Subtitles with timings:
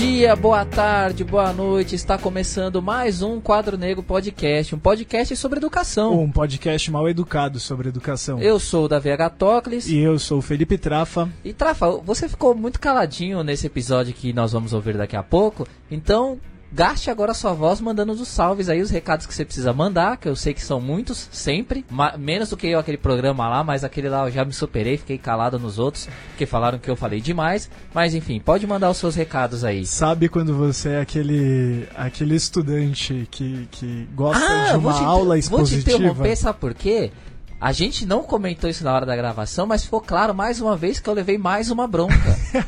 [0.00, 1.94] Bom dia, boa tarde, boa noite.
[1.94, 6.18] Está começando mais um Quadro Negro Podcast, um podcast sobre educação.
[6.18, 8.40] Um podcast mal educado sobre educação.
[8.40, 9.86] Eu sou o Davi Agatocles.
[9.88, 11.28] E eu sou o Felipe Trafa.
[11.44, 15.68] E Trafa, você ficou muito caladinho nesse episódio que nós vamos ouvir daqui a pouco.
[15.90, 16.40] Então,
[16.72, 20.16] gaste agora a sua voz mandando os salves aí, os recados que você precisa mandar,
[20.16, 21.84] que eu sei que são muitos, sempre.
[22.18, 25.18] menos do que eu, aquele programa lá, mas aquele lá eu já me superei, fiquei
[25.18, 27.70] calado nos outros, porque falaram que eu falei demais.
[27.94, 29.84] Mas enfim, pode mandar os seus recados aí.
[29.86, 35.82] Sabe quando você é aquele, aquele estudante que, que gosta ah, de uma aula expositiva?
[35.82, 37.10] Vou te interromper, sabe por quê?
[37.60, 40.98] A gente não comentou isso na hora da gravação, mas ficou claro mais uma vez
[40.98, 42.14] que eu levei mais uma bronca.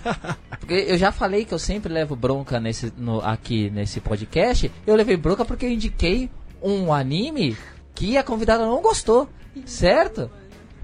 [0.61, 4.71] porque eu já falei que eu sempre levo bronca nesse, no, aqui nesse podcast.
[4.87, 6.31] Eu levei bronca porque eu indiquei
[6.63, 7.57] um anime
[7.95, 9.29] que a convidada não gostou,
[9.65, 10.31] certo?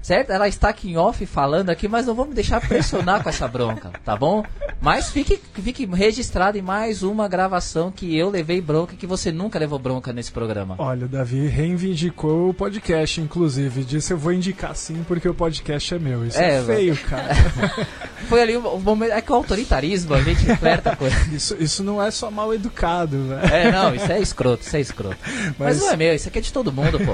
[0.01, 0.31] Certo?
[0.31, 3.91] Ela está aqui em off falando aqui, mas não vamos deixar pressionar com essa bronca,
[4.03, 4.43] tá bom?
[4.81, 9.59] Mas fique, fique registrado em mais uma gravação que eu levei bronca que você nunca
[9.59, 10.75] levou bronca nesse programa.
[10.77, 13.83] Olha, o Davi reivindicou o podcast, inclusive.
[13.83, 16.25] Disse eu vou indicar sim porque o podcast é meu.
[16.25, 17.35] Isso é, é feio, cara.
[18.27, 19.11] Foi ali o momento.
[19.11, 21.55] É que o autoritarismo a gente flerta com isso.
[21.59, 23.41] Isso não é só mal educado, né?
[23.51, 25.17] É, não, isso é escroto, isso é escroto.
[25.57, 27.13] Mas, Mas não é meu, isso aqui é de todo mundo, pô.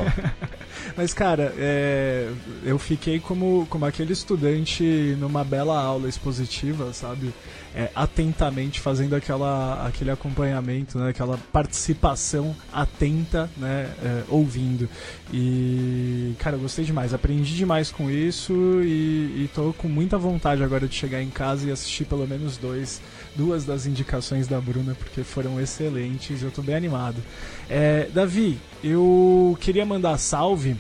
[0.97, 2.31] Mas, cara, é,
[2.63, 4.83] eu fiquei como, como aquele estudante
[5.19, 7.33] numa bela aula expositiva, sabe?
[7.75, 11.09] É, atentamente fazendo aquela, aquele acompanhamento, né?
[11.09, 13.89] aquela participação atenta, né?
[14.01, 14.87] É, ouvindo.
[15.33, 17.13] E, cara, eu gostei demais.
[17.13, 21.67] Aprendi demais com isso e, e tô com muita vontade agora de chegar em casa
[21.67, 23.01] e assistir pelo menos dois
[23.35, 27.21] duas das indicações da Bruna, porque foram excelentes, eu estou bem animado.
[27.69, 30.75] É, Davi, eu queria mandar salve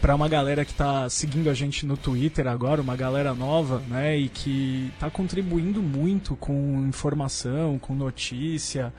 [0.00, 4.16] para uma galera que está seguindo a gente no Twitter agora, uma galera nova, né,
[4.16, 8.92] e que está contribuindo muito com informação, com notícia.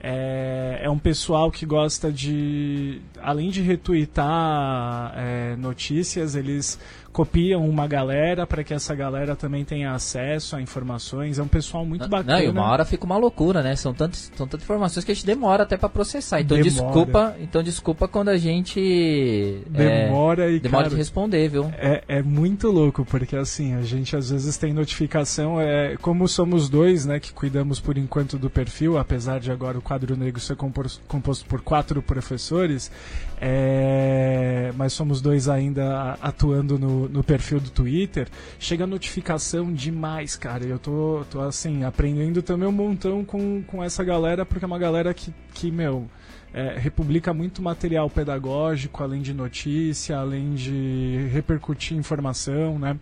[0.00, 6.78] É, é um pessoal que gosta de, além de retweetar é, notícias, eles
[7.18, 11.40] copiam uma galera para que essa galera também tenha acesso a informações.
[11.40, 12.38] É um pessoal muito não, bacana.
[12.38, 13.74] Não, e uma hora fica uma loucura, né?
[13.74, 16.40] São tantas, são tantas informações que a gente demora até para processar.
[16.40, 16.70] Então demora.
[16.70, 21.64] desculpa, então desculpa quando a gente demora é, e demora cara, de responder, viu?
[21.76, 25.60] É, é muito louco porque assim a gente às vezes tem notificação.
[25.60, 29.82] É como somos dois, né, que cuidamos por enquanto do perfil, apesar de agora o
[29.82, 32.92] quadro negro ser composto, composto por quatro professores.
[33.40, 38.28] É, mas somos dois ainda atuando no, no perfil do Twitter.
[38.58, 40.64] Chega notificação demais, cara.
[40.64, 44.78] Eu tô, tô assim, aprendendo também um montão com, com essa galera, porque é uma
[44.78, 46.08] galera que, que meu.
[46.52, 52.98] É, republica muito material pedagógico, além de notícia, além de repercutir informação, né?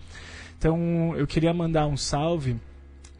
[0.58, 2.56] Então eu queria mandar um salve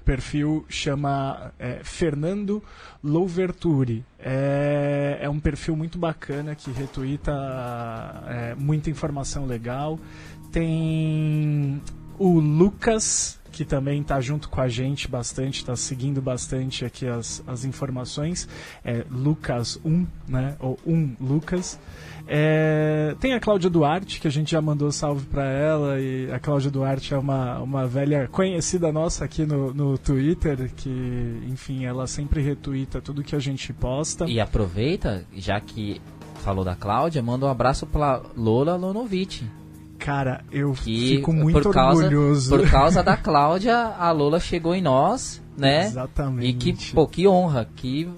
[0.07, 2.63] perfil chama é, Fernando
[3.03, 4.05] Louverture.
[4.21, 7.33] É, é um perfil muito bacana que retuita
[8.29, 9.99] é, muita informação legal.
[10.57, 11.83] Tem
[12.19, 17.45] o Lucas, que também está junto com a gente bastante, está seguindo bastante aqui as,
[17.47, 18.49] as informações.
[18.83, 20.57] É Lucas1, né?
[20.59, 21.79] Ou 1 Lucas.
[22.27, 26.39] É, tem a Cláudia Duarte, que a gente já mandou salve para ela, e a
[26.39, 32.07] Cláudia Duarte é uma, uma velha conhecida nossa aqui no, no Twitter, que, enfim, ela
[32.07, 34.25] sempre retuita tudo que a gente posta.
[34.25, 36.01] E aproveita, já que
[36.37, 39.45] falou da Cláudia, manda um abraço para Lola Lonovic.
[39.99, 42.51] Cara, eu que, fico muito por causa, orgulhoso.
[42.51, 45.87] Por causa da Cláudia, a Lola chegou em nós, né?
[45.87, 46.49] Exatamente.
[46.49, 48.09] E que, pô, que honra, que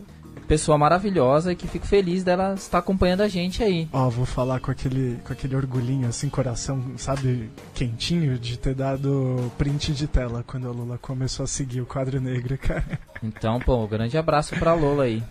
[0.49, 3.87] pessoa maravilhosa e que fico feliz dela estar acompanhando a gente aí.
[3.93, 8.75] Ó, oh, vou falar com aquele, com aquele orgulhinho, assim, coração, sabe, quentinho de ter
[8.75, 12.99] dado print de tela quando a Lula começou a seguir o quadro negro, cara.
[13.22, 15.22] Então, pô, um grande abraço pra Lola aí.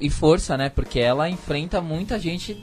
[0.00, 0.68] E força, né?
[0.68, 2.62] Porque ela enfrenta muita gente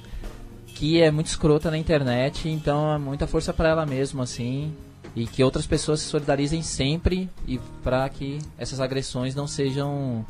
[0.73, 4.73] que é muito escrota na internet, então é muita força para ela mesmo, assim.
[5.15, 10.25] E que outras pessoas se solidarizem sempre e para que essas agressões não sejam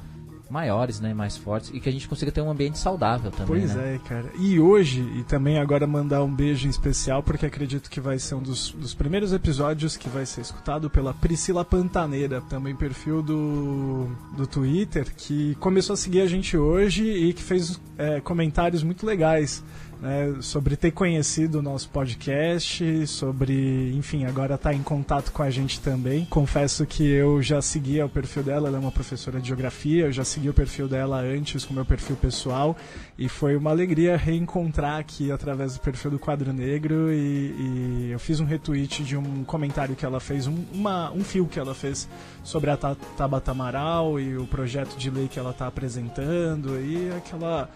[0.53, 3.47] maiores, né, mais fortes e que a gente consiga ter um ambiente saudável também.
[3.47, 3.95] Pois né?
[3.95, 4.29] é, cara.
[4.37, 8.35] E hoje, e também agora mandar um beijo em especial, porque acredito que vai ser
[8.35, 14.07] um dos, dos primeiros episódios que vai ser escutado pela Priscila Pantaneira, também perfil do,
[14.37, 19.05] do Twitter, que começou a seguir a gente hoje e que fez é, comentários muito
[19.07, 19.63] legais
[20.03, 25.41] né, sobre ter conhecido o nosso podcast, sobre, enfim, agora estar tá em contato com
[25.41, 26.25] a gente também.
[26.25, 30.11] Confesso que eu já seguia o perfil dela, ela é uma professora de geografia, eu
[30.11, 32.75] já segui o perfil dela antes com o meu perfil pessoal
[33.17, 38.19] e foi uma alegria reencontrar aqui através do perfil do Quadro Negro e, e eu
[38.19, 41.73] fiz um retweet de um comentário que ela fez, um, uma, um fio que ela
[41.73, 42.09] fez
[42.43, 47.69] sobre a Tabata Amaral e o projeto de lei que ela está apresentando e aquela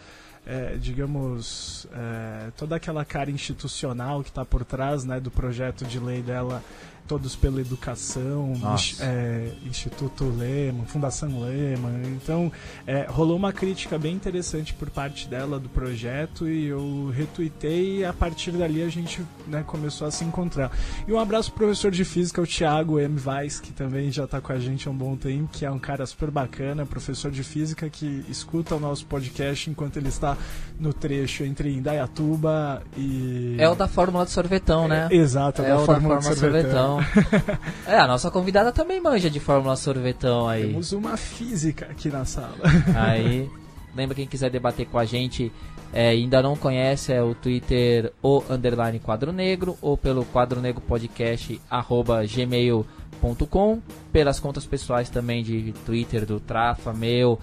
[0.47, 5.99] é, digamos, é, toda aquela cara institucional que está por trás né, do projeto de
[5.99, 6.63] lei dela
[7.07, 8.53] Todos pela Educação,
[8.99, 11.89] é, Instituto Lema, Fundação Lema.
[12.05, 12.51] Então,
[12.85, 18.05] é, rolou uma crítica bem interessante por parte dela do projeto e eu retuitei e
[18.05, 20.71] a partir dali a gente né, começou a se encontrar.
[21.07, 23.19] E um abraço pro professor de Física, o Thiago M.
[23.25, 25.79] Weiss, que também já está com a gente há um bom tempo, que é um
[25.79, 30.37] cara super bacana, professor de Física que escuta o nosso podcast enquanto ele está
[30.79, 33.55] no trecho entre Indaiatuba e...
[33.57, 35.07] É o da Fórmula do Sorvetão, né?
[35.11, 36.96] É, exato, é, é o da Fórmula, da Fórmula do Sorvetão.
[37.87, 40.67] é, a nossa convidada também manja de Fórmula Sorvetão aí.
[40.67, 42.57] Temos uma física aqui na sala.
[42.95, 43.49] aí,
[43.95, 45.51] lembra quem quiser debater com a gente,
[45.93, 50.81] é, ainda não conhece, é o Twitter o underline quadro negro ou pelo quadro negro
[50.81, 57.39] podcast arroba gmail.com pelas contas pessoais também de Twitter do Trafa, meu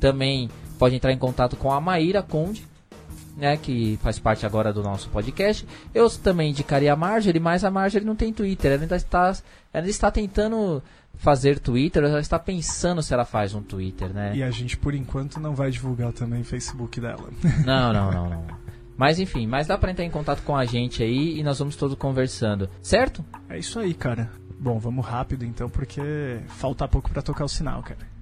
[0.00, 0.48] também
[0.78, 2.66] pode entrar em contato com a Maíra Conde
[3.36, 5.66] né, que faz parte agora do nosso podcast.
[5.94, 8.72] Eu também indicaria a Marjorie, mas a Marjorie não tem Twitter.
[8.72, 9.36] Ela ainda está,
[9.72, 10.82] ela está tentando
[11.14, 14.32] fazer Twitter, ela está pensando se ela faz um Twitter, né?
[14.34, 17.28] E a gente, por enquanto, não vai divulgar também o Facebook dela.
[17.64, 18.46] Não, não, não, não.
[18.96, 21.76] Mas enfim, mas dá para entrar em contato com a gente aí e nós vamos
[21.76, 23.22] todos conversando, certo?
[23.48, 24.30] É isso aí, cara.
[24.58, 28.15] Bom, vamos rápido então, porque falta pouco para tocar o sinal, cara.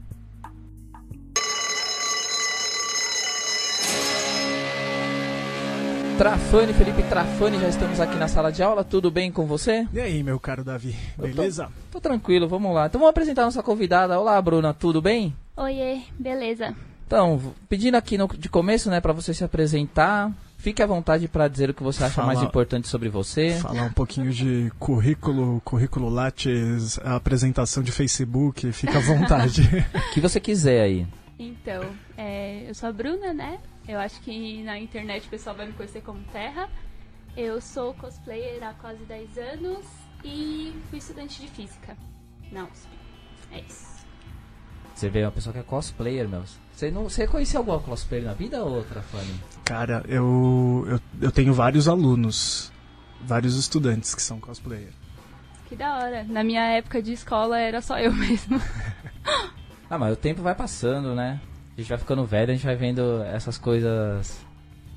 [6.18, 8.84] Trafani, Felipe Trafani, já estamos aqui na sala de aula.
[8.84, 9.86] Tudo bem com você?
[9.92, 11.66] E aí, meu caro Davi, beleza?
[11.90, 12.86] Tô, tô, tranquilo, vamos lá.
[12.86, 14.18] Então vamos apresentar a nossa convidada.
[14.18, 15.34] Olá, Bruna, tudo bem?
[15.56, 16.72] Oiê, beleza.
[17.04, 20.32] Então, pedindo aqui no, de começo, né, para você se apresentar.
[20.56, 23.58] Fique à vontade para dizer o que você acha Fala, mais importante sobre você.
[23.60, 29.62] Falar um pouquinho de currículo, currículo Lattes, apresentação de Facebook, fica à vontade.
[29.92, 31.06] o que você quiser aí.
[31.38, 31.82] Então,
[32.16, 33.58] é, eu sou a Bruna, né?
[33.86, 36.68] Eu acho que na internet o pessoal vai me conhecer como Terra.
[37.36, 39.84] Eu sou cosplayer há quase 10 anos
[40.24, 41.96] e fui estudante de física
[42.50, 42.88] na USP.
[43.52, 43.94] É isso.
[44.94, 46.44] Você vê uma pessoa que é cosplayer, meu.
[46.72, 49.34] Você, não, você conheceu alguma cosplayer na vida ou outra, Fanny?
[49.64, 52.72] Cara, eu, eu, eu tenho vários alunos,
[53.20, 54.92] vários estudantes que são cosplayer.
[55.68, 56.24] Que da hora.
[56.24, 58.60] Na minha época de escola era só eu mesmo.
[59.90, 61.40] ah, mas o tempo vai passando, né?
[61.76, 64.44] A gente vai ficando velho, a gente vai vendo essas coisas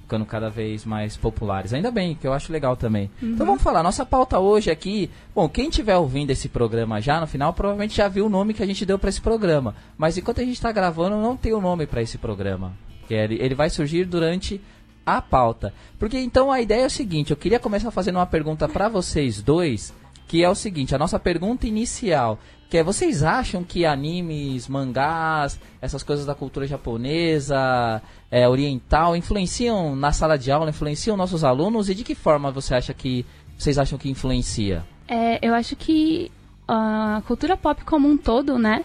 [0.08, 1.74] ficando cada vez mais populares.
[1.74, 3.12] Ainda bem, que eu acho legal também.
[3.22, 3.34] Uhum.
[3.34, 7.28] Então vamos falar, nossa pauta hoje aqui, bom, quem estiver ouvindo esse programa já no
[7.28, 9.76] final, provavelmente já viu o nome que a gente deu para esse programa.
[9.98, 12.74] Mas enquanto a gente está gravando, não tem o um nome para esse programa.
[13.10, 14.62] Ele, ele vai surgir durante
[15.06, 15.74] a pauta.
[16.00, 19.42] Porque então a ideia é o seguinte, eu queria começar fazendo uma pergunta para vocês
[19.42, 19.94] dois,
[20.26, 22.40] que é o seguinte, a nossa pergunta inicial
[22.70, 29.96] que é, vocês acham que animes, mangás, essas coisas da cultura japonesa, é, oriental, influenciam
[29.96, 31.90] na sala de aula, influenciam nossos alunos?
[31.90, 33.26] E de que forma você acha que
[33.58, 34.86] vocês acham que influencia?
[35.08, 36.32] É, eu acho que
[36.68, 38.84] a cultura pop como um todo, né?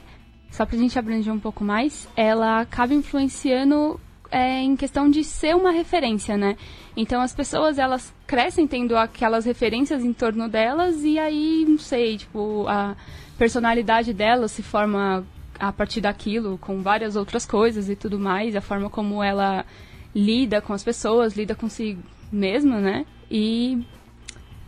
[0.51, 3.99] Só pra gente abranger um pouco mais, ela acaba influenciando
[4.31, 6.57] é, em questão de ser uma referência, né?
[6.97, 12.19] Então as pessoas elas crescem tendo aquelas referências em torno delas e aí, não sei,
[12.19, 12.95] tipo, a
[13.43, 15.27] personalidade dela se forma
[15.59, 19.67] a partir daquilo, com várias outras coisas e tudo mais, a forma como ela
[20.15, 23.05] lida com as pessoas, lida consigo mesma, né?
[23.29, 23.85] E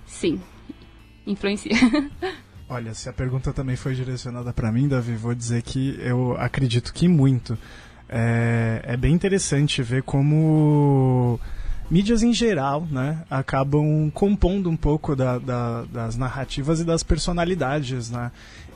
[0.04, 0.40] sim,
[1.24, 1.70] influencia.
[2.68, 6.92] Olha, se a pergunta também foi direcionada para mim, Davi, vou dizer que eu acredito
[6.92, 7.56] que muito.
[8.08, 11.38] É, é bem interessante ver como
[11.88, 18.10] mídias em geral, né, acabam compondo um pouco da, da, das narrativas e das personalidades,
[18.10, 18.32] né.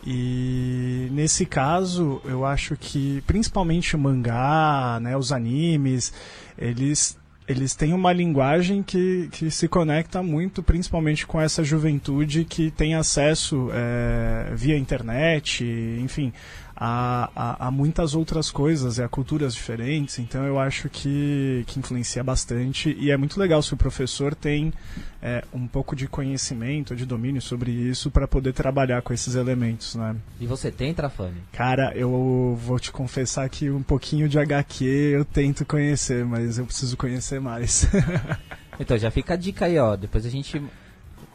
[0.07, 6.12] E nesse caso, eu acho que principalmente o mangá, né, os animes,
[6.57, 12.71] eles eles têm uma linguagem que, que se conecta muito, principalmente com essa juventude que
[12.71, 15.64] tem acesso é, via internet,
[15.99, 16.31] enfim,
[16.80, 20.20] a, a, a, muitas outras coisas e a culturas diferentes.
[20.20, 24.73] Então eu acho que, que influencia bastante e é muito legal se o professor tem
[25.20, 29.97] é, um pouco de conhecimento, de domínio sobre isso para poder trabalhar com esses elementos,
[29.97, 30.14] né?
[30.40, 31.42] E você tem, Trafani?
[31.52, 36.64] Cara, eu vou te confessar que um pouquinho de HQ eu tento conhecer, mas eu
[36.64, 37.88] preciso conhecer mais.
[38.78, 39.97] então já fica a dica aí, ó.
[39.97, 40.62] Depois a gente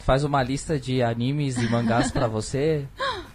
[0.04, 2.86] faz uma lista de animes e mangás para você,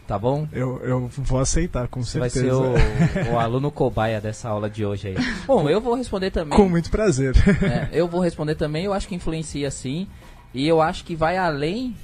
[0.07, 0.47] tá bom?
[0.53, 2.47] Eu, eu vou aceitar, com certeza.
[2.47, 5.17] Vai ser o, o aluno cobaia dessa aula de hoje aí.
[5.47, 6.57] Bom, eu vou responder também.
[6.57, 7.35] Com muito prazer.
[7.63, 10.07] É, eu vou responder também, eu acho que influencia sim.
[10.53, 11.95] E eu acho que vai além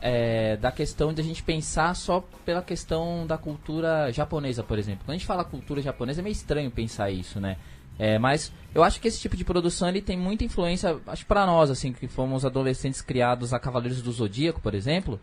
[0.00, 5.02] é, da questão de a gente pensar só pela questão da cultura japonesa, por exemplo.
[5.04, 7.56] Quando a gente fala cultura japonesa, é meio estranho pensar isso, né?
[8.02, 11.46] É, mas eu acho que esse tipo de produção ele tem muita influência, acho para
[11.46, 15.20] nós assim que fomos adolescentes criados a Cavaleiros do Zodíaco, por exemplo.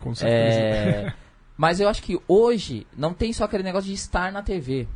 [0.00, 0.58] Com certeza.
[0.58, 1.14] É,
[1.58, 4.88] mas eu acho que hoje não tem só aquele negócio de estar na TV.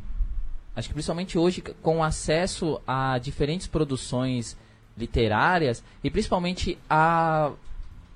[0.75, 4.57] Acho que principalmente hoje com acesso a diferentes produções
[4.97, 7.51] literárias e principalmente a,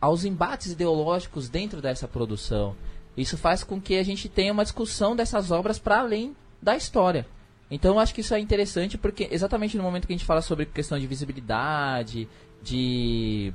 [0.02, 2.76] aos embates ideológicos dentro dessa produção.
[3.16, 7.28] Isso faz com que a gente tenha uma discussão dessas obras para além da história.
[7.72, 10.42] Então eu acho que isso é interessante porque exatamente no momento que a gente fala
[10.42, 12.28] sobre questão de visibilidade,
[12.62, 13.54] de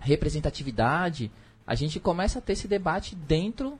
[0.00, 1.30] representatividade,
[1.66, 3.78] a gente começa a ter esse debate dentro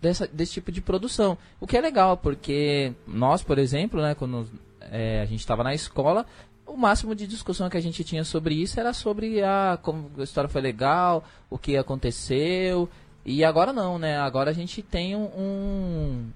[0.00, 1.36] dessa, desse tipo de produção.
[1.60, 4.48] O que é legal, porque nós, por exemplo, né, quando
[4.80, 6.24] é, a gente estava na escola,
[6.66, 10.22] o máximo de discussão que a gente tinha sobre isso era sobre a, como a
[10.22, 12.88] história foi legal, o que aconteceu.
[13.24, 14.18] E agora não, né?
[14.18, 16.30] Agora a gente tem um,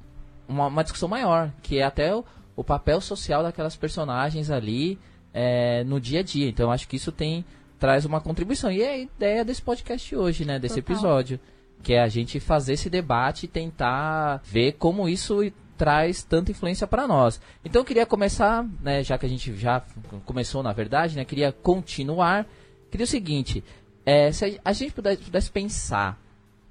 [0.49, 2.12] uma, uma discussão maior, que é até
[2.56, 4.98] o papel social daquelas personagens ali
[5.32, 6.48] é, no dia a dia.
[6.48, 7.44] Então acho que isso tem
[7.78, 8.72] traz uma contribuição.
[8.72, 10.58] E é a ideia desse podcast hoje, né?
[10.58, 10.96] Desse Total.
[10.96, 11.40] episódio.
[11.82, 15.40] Que é a gente fazer esse debate e tentar ver como isso
[15.76, 17.38] traz tanta influência para nós.
[17.62, 19.82] Então eu queria começar, né, já que a gente já
[20.25, 22.46] começou na verdade, né, queria continuar.
[22.90, 23.62] Queria o seguinte,
[24.06, 26.18] é, se a gente pudesse, pudesse pensar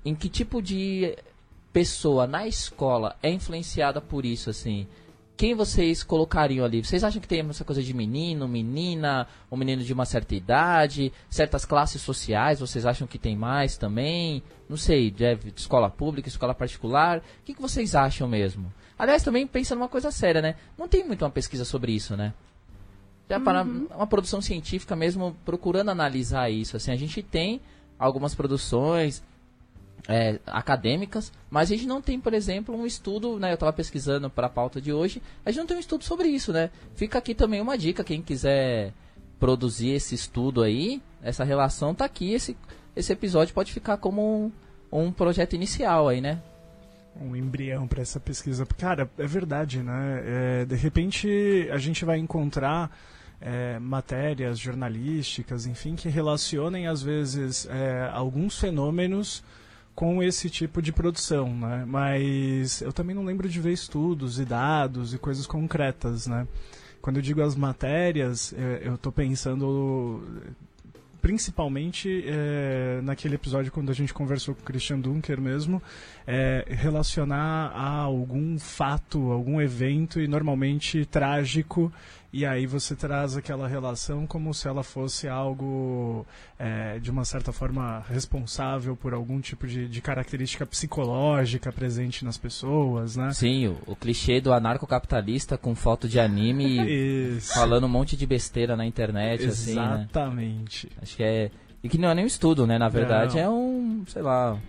[0.04, 1.16] em que tipo de
[1.72, 4.88] pessoa na escola é influenciada por isso, assim,
[5.38, 6.84] quem vocês colocariam ali?
[6.84, 11.12] Vocês acham que tem essa coisa de menino, menina, um menino de uma certa idade,
[11.30, 14.42] certas classes sociais, vocês acham que tem mais também?
[14.70, 17.18] Não sei, de escola pública, escola particular.
[17.18, 18.72] O que, que vocês acham mesmo?
[18.98, 20.56] Aliás, também pensa numa coisa séria, né?
[20.78, 22.34] Não tem muito uma pesquisa sobre isso, né?
[23.30, 23.88] Já para uhum.
[23.94, 26.78] uma produção científica mesmo procurando analisar isso.
[26.78, 27.60] Assim, a gente tem
[28.00, 29.22] algumas produções,
[30.08, 33.52] é, acadêmicas, mas a gente não tem, por exemplo, um estudo, né?
[33.52, 36.28] Eu estava pesquisando para a pauta de hoje, a gente não tem um estudo sobre
[36.28, 36.70] isso, né?
[36.96, 38.94] Fica aqui também uma dica, quem quiser
[39.40, 42.56] produzir esse estudo aí, essa relação tá aqui, esse,
[42.96, 44.52] esse episódio pode ficar como
[44.92, 46.42] um, um projeto inicial aí, né?
[47.20, 48.66] Um embrião para essa pesquisa.
[48.78, 50.24] Cara, é verdade, né?
[50.26, 52.92] É, de repente a gente vai encontrar
[53.42, 59.44] é, matérias jornalísticas, enfim, que relacionem às vezes é, alguns fenômenos
[59.96, 61.86] com esse tipo de produção, né?
[61.88, 66.46] Mas eu também não lembro de ver estudos e dados e coisas concretas, né?
[67.02, 70.22] Quando eu digo as matérias, eu estou pensando
[71.26, 75.82] principalmente é, naquele episódio quando a gente conversou com o Christian Dunker mesmo,
[76.28, 81.92] é, relacionar a algum fato, algum evento e normalmente trágico
[82.36, 86.26] e aí você traz aquela relação como se ela fosse algo
[86.60, 92.38] é, de uma certa forma responsável por algum tipo de, de, característica psicológica presente nas
[92.38, 93.32] pessoas, né?
[93.32, 98.76] Sim, o, o clichê do anarcocapitalista com foto de anime falando um monte de besteira
[98.76, 99.62] na internet, Exatamente.
[99.62, 100.02] assim, né?
[100.02, 100.90] Exatamente.
[101.02, 101.52] Acho que é...
[101.82, 102.78] E que não é nem um estudo, né?
[102.78, 103.42] Na verdade não.
[103.42, 104.60] é um, sei lá,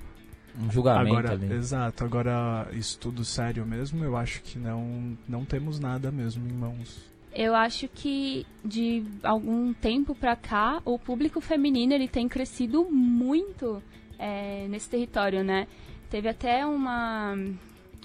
[0.59, 1.53] um julgamento agora, ali.
[1.53, 2.05] Exato.
[2.05, 7.55] Agora, estudo sério mesmo, eu acho que não, não temos nada mesmo em mãos eu
[7.55, 13.83] acho que de algum tempo para cá o público feminino ele tem crescido muito
[14.19, 15.69] é, nesse território, né?
[16.09, 17.37] Teve até uma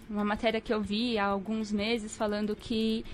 [0.09, 3.05] uma matéria que eu vi há alguns meses falando que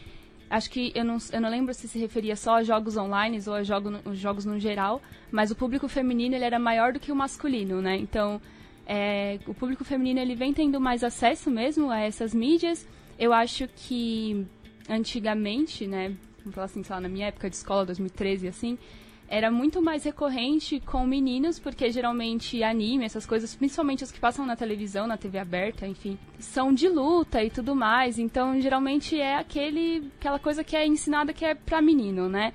[0.49, 3.53] acho que eu não, eu não lembro se se referia só a jogos online ou
[3.53, 4.99] a jogo, jogos no geral,
[5.31, 7.95] mas o público feminino ele era maior do que o masculino, né?
[7.95, 8.41] Então
[8.87, 12.87] é, o público feminino ele vem tendo mais acesso mesmo a essas mídias.
[13.19, 14.47] Eu acho que
[14.89, 18.77] antigamente, né, vamos falar assim, sei lá, na minha época de escola, 2013, assim,
[19.27, 24.45] era muito mais recorrente com meninos, porque geralmente anime, essas coisas, principalmente as que passam
[24.45, 28.17] na televisão, na TV aberta, enfim, são de luta e tudo mais.
[28.17, 32.53] Então, geralmente é aquele, aquela coisa que é ensinada que é pra menino, né?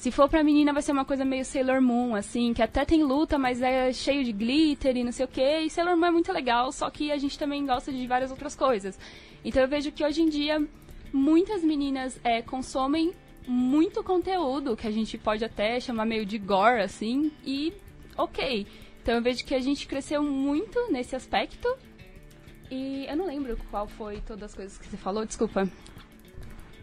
[0.00, 3.04] Se for pra menina, vai ser uma coisa meio Sailor Moon, assim, que até tem
[3.04, 5.58] luta, mas é cheio de glitter e não sei o quê.
[5.58, 8.56] E Sailor Moon é muito legal, só que a gente também gosta de várias outras
[8.56, 8.98] coisas.
[9.44, 10.66] Então eu vejo que hoje em dia
[11.12, 13.12] muitas meninas é, consomem
[13.46, 17.70] muito conteúdo, que a gente pode até chamar meio de gore, assim, e
[18.16, 18.66] ok.
[19.02, 21.68] Então eu vejo que a gente cresceu muito nesse aspecto.
[22.70, 25.68] E eu não lembro qual foi todas as coisas que você falou, desculpa.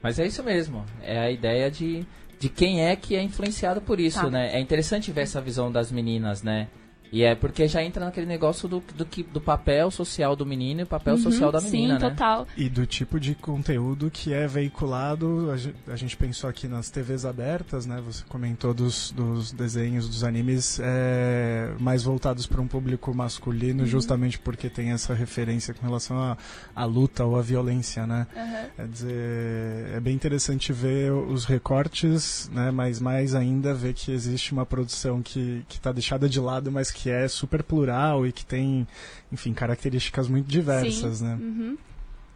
[0.03, 0.85] Mas é isso mesmo.
[1.01, 2.05] É a ideia de,
[2.39, 4.29] de quem é que é influenciado por isso, Tá.
[4.29, 4.51] né?
[4.55, 6.67] É interessante ver essa visão das meninas, né?
[7.11, 10.81] E é porque já entra naquele negócio do, do, que, do papel social do menino
[10.81, 12.09] e o papel social da menina, Uhum, Sim, né?
[12.09, 12.47] total.
[12.57, 16.89] E do tipo de conteúdo que é veiculado, a ge- a gente pensou aqui nas
[16.89, 18.01] TVs abertas, né?
[18.05, 24.37] Você comentou dos, dos desenhos, dos animes é, mais voltados para um público masculino, justamente
[24.39, 26.37] porque tem essa referência com relação à
[26.75, 28.27] à luta ou à violência, né?
[28.35, 28.65] Aham.
[28.75, 32.71] Quer dizer, é bem interessante ver os recortes, né?
[32.71, 36.96] Mas mais ainda ver que existe uma produção que está deixada de lado, mas que
[37.09, 38.87] é super plural e que tem,
[39.31, 41.25] enfim, características muito diversas, Sim.
[41.25, 41.37] né?
[41.39, 41.77] Uhum.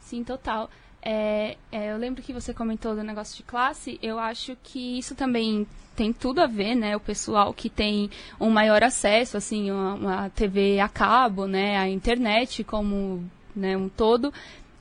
[0.02, 0.70] Sim, total.
[1.02, 3.98] É, é, eu lembro que você comentou do negócio de classe.
[4.04, 5.66] Eu acho que isso também
[5.96, 6.96] tem tudo a ver, né?
[6.96, 11.78] O pessoal que tem um maior acesso, assim, uma, uma TV a cabo, né?
[11.78, 13.24] A internet como
[13.56, 14.32] né, um todo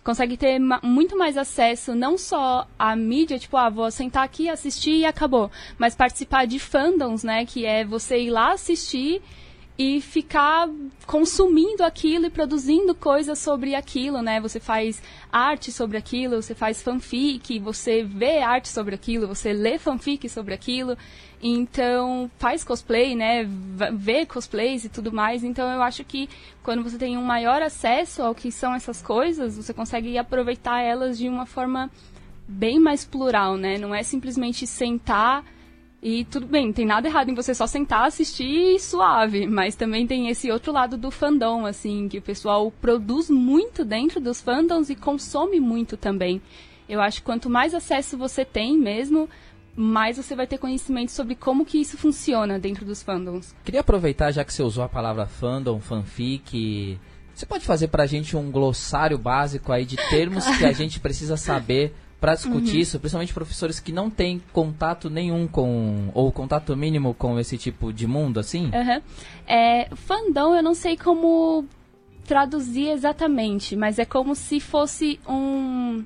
[0.02, 4.48] consegue ter ma- muito mais acesso não só à mídia, tipo, ah, vou sentar aqui,
[4.48, 9.20] assistir e acabou, mas participar de fandoms, né, que é você ir lá assistir
[9.78, 10.68] e ficar
[11.06, 14.40] consumindo aquilo e produzindo coisas sobre aquilo, né?
[14.40, 19.78] Você faz arte sobre aquilo, você faz fanfic, você vê arte sobre aquilo, você lê
[19.78, 20.98] fanfic sobre aquilo.
[21.42, 23.48] Então, faz cosplay, né?
[23.94, 25.42] Vê cosplays e tudo mais.
[25.42, 26.28] Então, eu acho que
[26.62, 31.16] quando você tem um maior acesso ao que são essas coisas, você consegue aproveitar elas
[31.16, 31.90] de uma forma
[32.46, 33.78] bem mais plural, né?
[33.78, 35.42] Não é simplesmente sentar
[36.02, 39.74] e tudo bem, não tem nada errado em você só sentar, assistir e suave, mas
[39.74, 44.40] também tem esse outro lado do fandom, assim, que o pessoal produz muito dentro dos
[44.40, 46.40] fandoms e consome muito também.
[46.88, 49.28] Eu acho que quanto mais acesso você tem mesmo,
[49.76, 53.54] mais você vai ter conhecimento sobre como que isso funciona dentro dos fandoms.
[53.62, 56.98] Queria aproveitar, já que você usou a palavra fandom, fanfic,
[57.34, 61.36] você pode fazer pra gente um glossário básico aí de termos que a gente precisa
[61.36, 62.80] saber pra discutir Uhum.
[62.82, 67.92] isso, principalmente professores que não têm contato nenhum com, ou contato mínimo com esse tipo
[67.92, 68.70] de mundo, assim?
[68.74, 69.00] Aham.
[69.46, 71.64] É, fandom eu não sei como
[72.26, 76.04] traduzir exatamente, mas é como se fosse um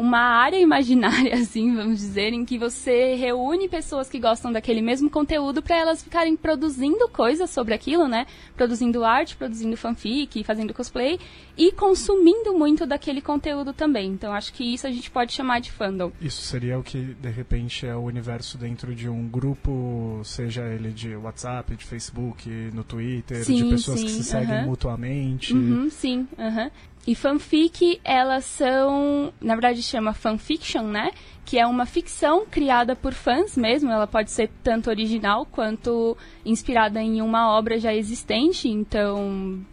[0.00, 5.10] uma área imaginária, assim, vamos dizer, em que você reúne pessoas que gostam daquele mesmo
[5.10, 8.26] conteúdo para elas ficarem produzindo coisas sobre aquilo, né?
[8.56, 11.20] Produzindo arte, produzindo fanfic, fazendo cosplay
[11.56, 14.08] e consumindo muito daquele conteúdo também.
[14.10, 16.10] Então acho que isso a gente pode chamar de fandom.
[16.20, 20.90] Isso seria o que, de repente, é o universo dentro de um grupo, seja ele
[20.92, 24.66] de WhatsApp, de Facebook, no Twitter, de Sim, pessoas que sim, se seguem aham.
[24.66, 25.52] mutuamente.
[25.52, 26.70] Uhum, sim, aham.
[27.06, 31.10] E fanfic, elas são, na verdade chama fanfiction, né?
[31.46, 37.00] Que é uma ficção criada por fãs mesmo, ela pode ser tanto original quanto inspirada
[37.00, 39.64] em uma obra já existente, então,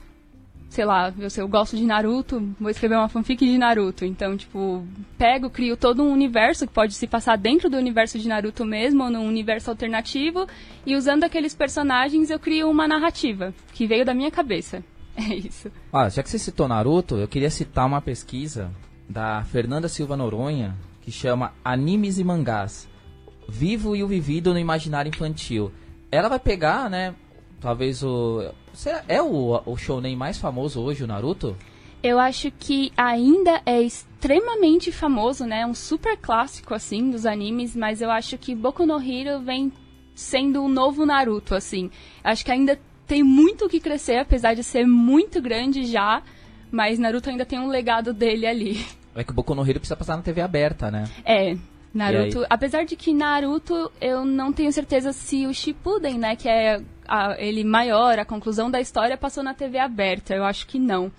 [0.69, 4.37] sei lá, eu, sei, eu gosto de Naruto, vou escrever uma fanfic de Naruto, então,
[4.37, 4.87] tipo,
[5.17, 9.03] pego, crio todo um universo que pode se passar dentro do universo de Naruto mesmo,
[9.03, 10.47] ou num universo alternativo,
[10.85, 14.81] e usando aqueles personagens eu crio uma narrativa, que veio da minha cabeça.
[15.29, 15.71] É isso.
[15.91, 18.71] Ah, já que você citou Naruto, eu queria citar uma pesquisa
[19.09, 22.87] da Fernanda Silva Noronha que chama Animes e Mangás.
[23.49, 25.71] Vivo e o Vivido no Imaginário Infantil.
[26.11, 27.15] Ela vai pegar, né?
[27.59, 28.51] Talvez o.
[28.73, 31.55] Será, é o, o shounen mais famoso hoje, o Naruto?
[32.03, 35.65] Eu acho que ainda é extremamente famoso, né?
[35.65, 39.71] Um super clássico, assim, dos animes, mas eu acho que Boku no Hero vem
[40.13, 41.89] sendo o novo Naruto, assim.
[42.23, 46.21] Acho que ainda tem muito o que crescer, apesar de ser muito grande já,
[46.71, 48.85] mas Naruto ainda tem um legado dele ali.
[49.15, 51.05] É que o Boku no Hero precisa passar na TV aberta, né?
[51.25, 51.57] É,
[51.93, 52.45] Naruto.
[52.49, 57.35] Apesar de que Naruto, eu não tenho certeza se o Shippuden, né, que é a-
[57.39, 60.35] ele maior, a conclusão da história, passou na TV aberta.
[60.35, 61.11] Eu acho que não.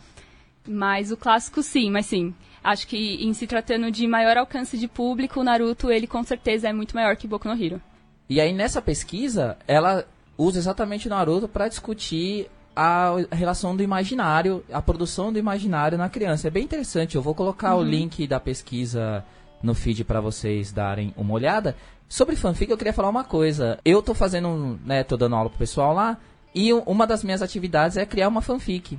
[0.67, 2.35] Mas o clássico sim, mas sim.
[2.63, 6.69] Acho que em se tratando de maior alcance de público, o Naruto, ele com certeza
[6.69, 7.81] é muito maior que Boku no Hero.
[8.29, 10.07] E aí nessa pesquisa, ela
[10.39, 16.09] usa exatamente o Naruto para discutir a relação do imaginário, a produção do imaginário na
[16.09, 16.47] criança.
[16.47, 17.17] É bem interessante.
[17.17, 19.25] Eu vou colocar o link da pesquisa
[19.61, 21.75] no feed para vocês darem uma olhada.
[22.09, 23.81] Sobre fanfic, eu queria falar uma coisa.
[23.85, 26.19] Eu tô fazendo, um, né, tô dando aula pro pessoal lá,
[26.55, 28.99] e uma das minhas atividades é criar uma fanfic.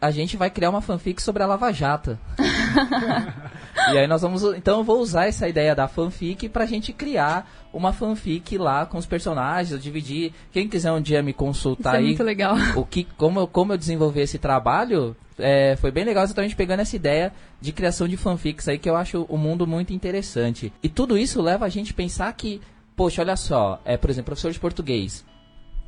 [0.00, 2.18] A gente vai criar uma fanfic sobre a Lava Jato.
[3.92, 4.42] E aí nós vamos.
[4.54, 8.98] Então eu vou usar essa ideia da fanfic pra gente criar uma fanfic lá com
[8.98, 10.32] os personagens, eu dividir.
[10.52, 12.04] Quem quiser um dia me consultar Isso é aí.
[12.04, 12.56] muito legal.
[12.76, 16.80] O que, como, eu, como eu desenvolvi esse trabalho, é, foi bem legal exatamente pegando
[16.80, 20.72] essa ideia de criação de fanfics aí, que eu acho o mundo muito interessante.
[20.82, 22.60] E tudo isso leva a gente a pensar que,
[22.96, 25.24] poxa, olha só, é, por exemplo, professor de português.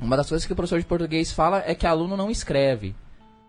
[0.01, 2.95] Uma das coisas que o professor de português fala é que aluno não escreve.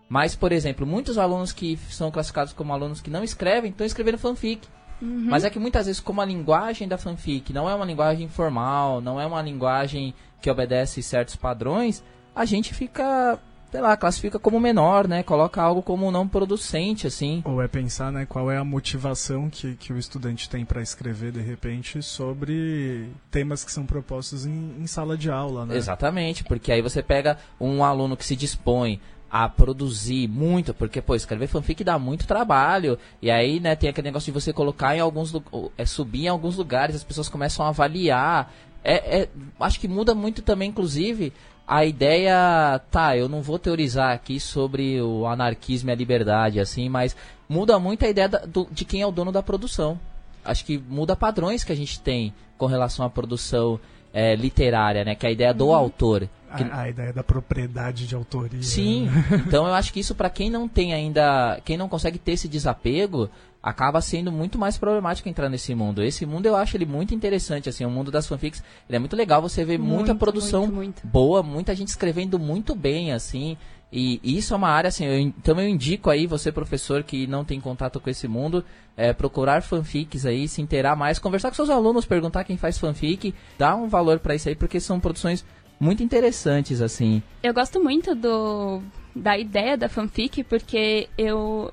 [0.07, 4.17] Mas, por exemplo, muitos alunos que são classificados como alunos que não escrevem estão escrevendo
[4.17, 4.67] fanfic.
[5.01, 9.01] Mas é que muitas vezes, como a linguagem da fanfic não é uma linguagem formal,
[9.01, 13.37] não é uma linguagem que obedece certos padrões, a gente fica,
[13.71, 15.21] sei lá, classifica como menor, né?
[15.21, 17.41] Coloca algo como não producente, assim.
[17.45, 21.31] Ou é pensar, né, qual é a motivação que, que o estudante tem para escrever,
[21.31, 25.75] de repente, sobre temas que são propostos em, em sala de aula, né?
[25.75, 31.15] Exatamente, porque aí você pega um aluno que se dispõe a produzir muito, porque, pô,
[31.15, 32.97] escrever fanfic dá muito trabalho.
[33.21, 35.33] E aí, né, tem aquele negócio de você colocar em alguns
[35.77, 38.53] é subir em alguns lugares, as pessoas começam a avaliar.
[38.83, 41.33] É, é- acho que muda muito também, inclusive,
[41.67, 46.87] a ideia, tá, eu não vou teorizar aqui sobre o anarquismo e a liberdade, assim,
[46.87, 47.15] mas
[47.49, 49.99] muda muito a ideia da- do- de quem é o dono da produção.
[50.43, 53.79] Acho que muda padrões que a gente tem com relação à produção
[54.15, 55.13] é, literária, né?
[55.13, 56.29] Que é a ideia do autor.
[56.55, 58.63] Que- A, a ideia da propriedade de autoria.
[58.63, 59.43] Sim, né?
[59.45, 62.47] então eu acho que isso para quem não tem ainda, quem não consegue ter esse
[62.47, 63.29] desapego,
[63.61, 66.01] acaba sendo muito mais problemático entrar nesse mundo.
[66.01, 69.17] Esse mundo eu acho ele muito interessante, assim, o mundo das fanfics, ele é muito
[69.17, 71.07] legal, você vê muita Muito, produção muito, muito.
[71.07, 73.57] boa, muita gente escrevendo muito bem, assim,
[73.97, 77.45] e isso é uma área, assim, eu, então eu indico aí, você professor que não
[77.45, 78.63] tem contato com esse mundo,
[78.97, 83.33] é, procurar fanfics aí, se inteirar mais, conversar com seus alunos, perguntar quem faz fanfic,
[83.57, 85.45] dar um valor para isso aí, porque são produções
[85.79, 87.23] muito interessantes, assim.
[87.41, 88.81] Eu gosto muito do
[89.15, 91.71] da ideia da fanfic porque eu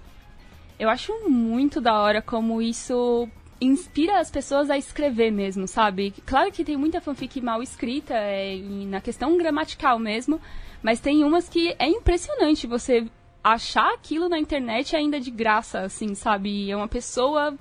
[0.79, 3.29] eu acho muito da hora como isso
[3.61, 6.13] inspira as pessoas a escrever mesmo, sabe?
[6.27, 8.57] Claro que tem muita fanfic mal escrita é,
[8.87, 10.41] na questão gramatical mesmo,
[10.83, 13.07] mas tem umas que é impressionante você
[13.43, 16.71] achar aquilo na internet ainda de graça, assim, sabe?
[16.71, 17.57] É uma pessoa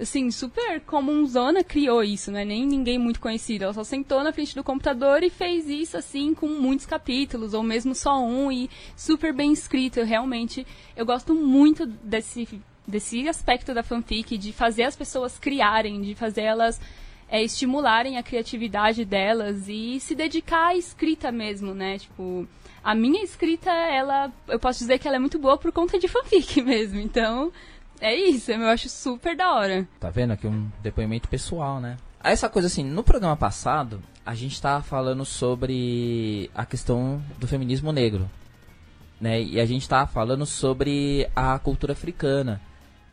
[0.00, 3.64] assim, super comunzona criou isso, não é nem ninguém muito conhecido.
[3.64, 7.62] Ela só sentou na frente do computador e fez isso, assim, com muitos capítulos, ou
[7.62, 10.00] mesmo só um, e super bem escrito.
[10.00, 12.48] Eu, realmente, eu gosto muito desse,
[12.86, 16.80] desse aspecto da fanfic, de fazer as pessoas criarem, de fazer elas
[17.32, 21.98] é, estimularem a criatividade delas e se dedicar à escrita mesmo, né?
[21.98, 22.46] Tipo,
[22.84, 26.06] a minha escrita, ela, eu posso dizer que ela é muito boa por conta de
[26.08, 27.00] fanfic mesmo.
[27.00, 27.50] Então,
[28.02, 29.88] é isso, eu acho super da hora.
[29.98, 31.96] Tá vendo aqui um depoimento pessoal, né?
[32.22, 37.92] Essa coisa assim, no programa passado, a gente tava falando sobre a questão do feminismo
[37.92, 38.28] negro,
[39.18, 39.40] né?
[39.40, 42.60] E a gente tava falando sobre a cultura africana.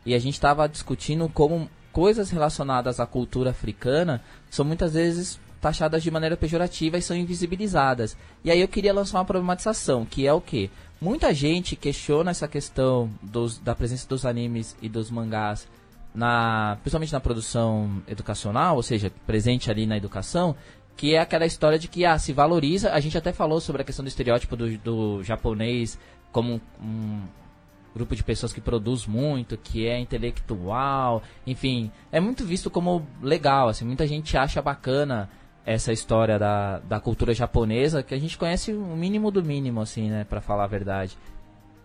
[0.06, 6.02] E a gente tava discutindo como coisas relacionadas à cultura africana são muitas vezes taxadas
[6.02, 8.16] de maneira pejorativa e são invisibilizadas.
[8.44, 10.70] E aí eu queria lançar uma problematização, que é o quê?
[11.02, 15.68] Muita gente questiona essa questão dos, da presença dos animes e dos mangás
[16.14, 20.56] na, principalmente na produção educacional, ou seja, presente ali na educação,
[20.98, 23.86] que é aquela história de que ah, se valoriza, a gente até falou sobre a
[23.86, 25.98] questão do estereótipo do, do japonês
[26.32, 27.22] como um
[28.00, 33.68] grupo de pessoas que produz muito, que é intelectual, enfim, é muito visto como legal,
[33.68, 35.30] assim, muita gente acha bacana
[35.66, 40.10] essa história da, da cultura japonesa, que a gente conhece o mínimo do mínimo, assim,
[40.10, 41.18] né, pra falar a verdade.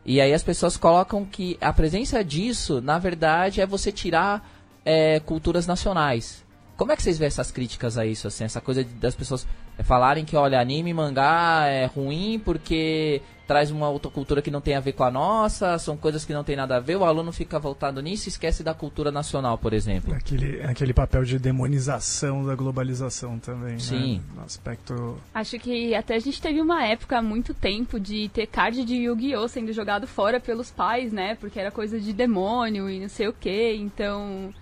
[0.06, 4.48] E aí as pessoas colocam que a presença disso, na verdade, é você tirar
[4.84, 6.43] é, culturas nacionais.
[6.76, 9.46] Como é que vocês veem essas críticas a isso, assim, essa coisa de- das pessoas
[9.78, 14.50] é, falarem que, olha, anime e mangá é ruim porque traz uma outra cultura que
[14.50, 16.96] não tem a ver com a nossa, são coisas que não tem nada a ver,
[16.96, 20.14] o aluno fica voltado nisso e esquece da cultura nacional, por exemplo.
[20.14, 24.16] Aquele, aquele papel de demonização da globalização também, Sim.
[24.16, 24.20] né?
[24.36, 25.18] No aspecto...
[25.34, 28.94] Acho que até a gente teve uma época há muito tempo de ter card de
[28.96, 29.46] Yu-Gi-Oh!
[29.48, 31.34] sendo jogado fora pelos pais, né?
[31.34, 33.74] Porque era coisa de demônio e não sei o que.
[33.74, 34.54] Então,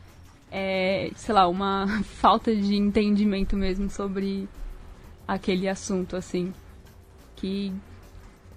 [0.52, 4.46] é, sei lá, uma falta de entendimento mesmo sobre
[5.26, 6.52] aquele assunto, assim.
[7.34, 7.72] Que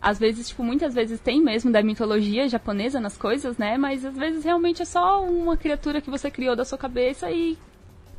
[0.01, 3.77] às vezes, tipo, muitas vezes tem mesmo da mitologia japonesa nas coisas, né?
[3.77, 7.57] Mas às vezes realmente é só uma criatura que você criou da sua cabeça e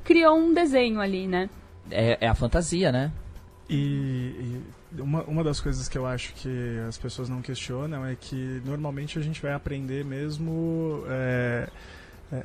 [0.02, 1.50] criou um desenho ali, né?
[1.90, 3.12] É, é a fantasia, né?
[3.68, 4.62] E,
[4.96, 8.62] e uma, uma das coisas que eu acho que as pessoas não questionam é que
[8.64, 11.68] normalmente a gente vai aprender mesmo é,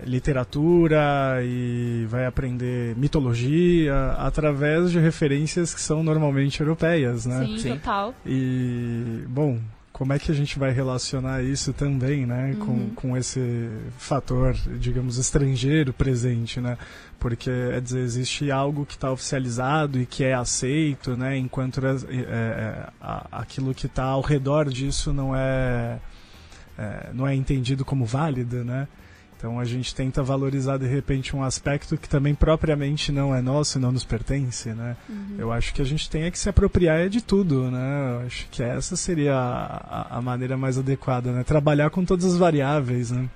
[0.06, 7.46] literatura e vai aprender mitologia através de referências que são normalmente europeias, né?
[7.46, 7.70] Sim, Sim.
[7.78, 8.14] total.
[8.26, 9.60] E, bom,
[9.92, 12.92] como é que a gente vai relacionar isso também, né, com, Uhum.
[12.96, 16.78] com esse fator, digamos, estrangeiro presente, né?
[17.20, 21.92] Porque, é dizer, existe algo que está oficializado e que é aceito, né, enquanto é,
[22.14, 26.00] é, a- aquilo que está ao redor disso não é,
[26.80, 28.88] é, não é entendido como válido, né?
[29.42, 33.80] Então a gente tenta valorizar de repente um aspecto que também propriamente não é nosso
[33.80, 34.96] e não nos pertence, né?
[35.10, 35.36] Uhum.
[35.40, 38.20] Eu acho que a gente tem é que se apropriar é de tudo, né?
[38.22, 39.66] Eu acho que essa seria a,
[40.14, 41.44] a- a maneira mais adequada, né?
[41.44, 43.28] Trabalhar com todas as variáveis, né?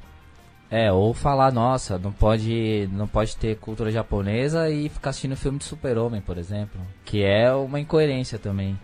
[0.70, 5.58] É, ou falar, nossa, não pode, não pode ter cultura japonesa e ficar assistindo filme
[5.58, 6.80] de super-homem, por exemplo.
[7.04, 8.78] Que é uma incoerência também.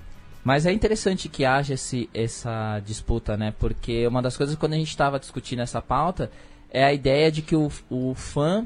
[0.44, 3.54] Mas é interessante que haja esse, essa disputa, né?
[3.60, 6.32] Porque uma das coisas quando a gente estava discutindo essa pauta
[6.72, 8.66] é a ideia de que o, o fã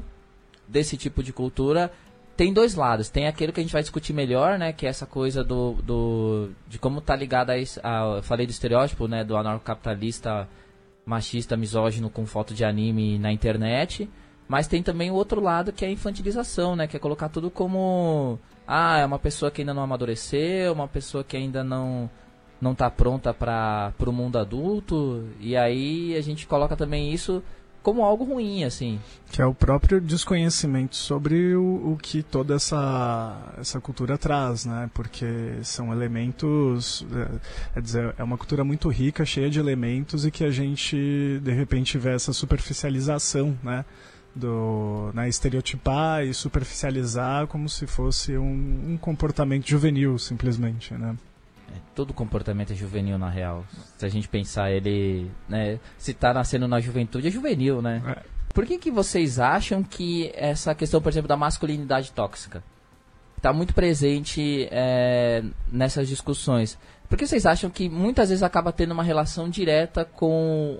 [0.66, 1.90] desse tipo de cultura
[2.36, 3.08] tem dois lados.
[3.08, 4.72] Tem aquele que a gente vai discutir melhor, né?
[4.72, 8.50] Que é essa coisa do, do de como tá ligada a, a eu falei do
[8.50, 9.24] estereótipo, né?
[9.24, 10.48] Do anarcocapitalista
[11.04, 14.08] machista, misógino com foto de anime na internet.
[14.48, 16.86] Mas tem também o outro lado que é a infantilização, né?
[16.86, 21.24] Que é colocar tudo como ah, é uma pessoa que ainda não amadureceu, uma pessoa
[21.24, 22.10] que ainda não
[22.60, 25.28] não tá pronta para o mundo adulto.
[25.40, 27.42] E aí a gente coloca também isso
[27.86, 28.98] como algo ruim, assim.
[29.30, 34.90] Que é o próprio desconhecimento sobre o, o que toda essa, essa cultura traz, né?
[34.92, 35.24] Porque
[35.62, 37.06] são elementos.
[37.76, 40.96] É, dizer, é uma cultura muito rica, cheia de elementos e que a gente,
[41.40, 43.84] de repente, vê essa superficialização, né?
[44.34, 51.16] Do, né, estereotipar e superficializar como se fosse um, um comportamento juvenil, simplesmente, né?
[51.94, 53.64] Todo comportamento é juvenil na real.
[53.96, 58.02] Se a gente pensar ele, né, se tá nascendo na juventude é juvenil, né?
[58.06, 58.36] É.
[58.52, 62.62] Por que que vocês acham que essa questão, por exemplo, da masculinidade tóxica
[63.36, 66.78] está muito presente é, nessas discussões?
[67.08, 70.78] Por que vocês acham que muitas vezes acaba tendo uma relação direta com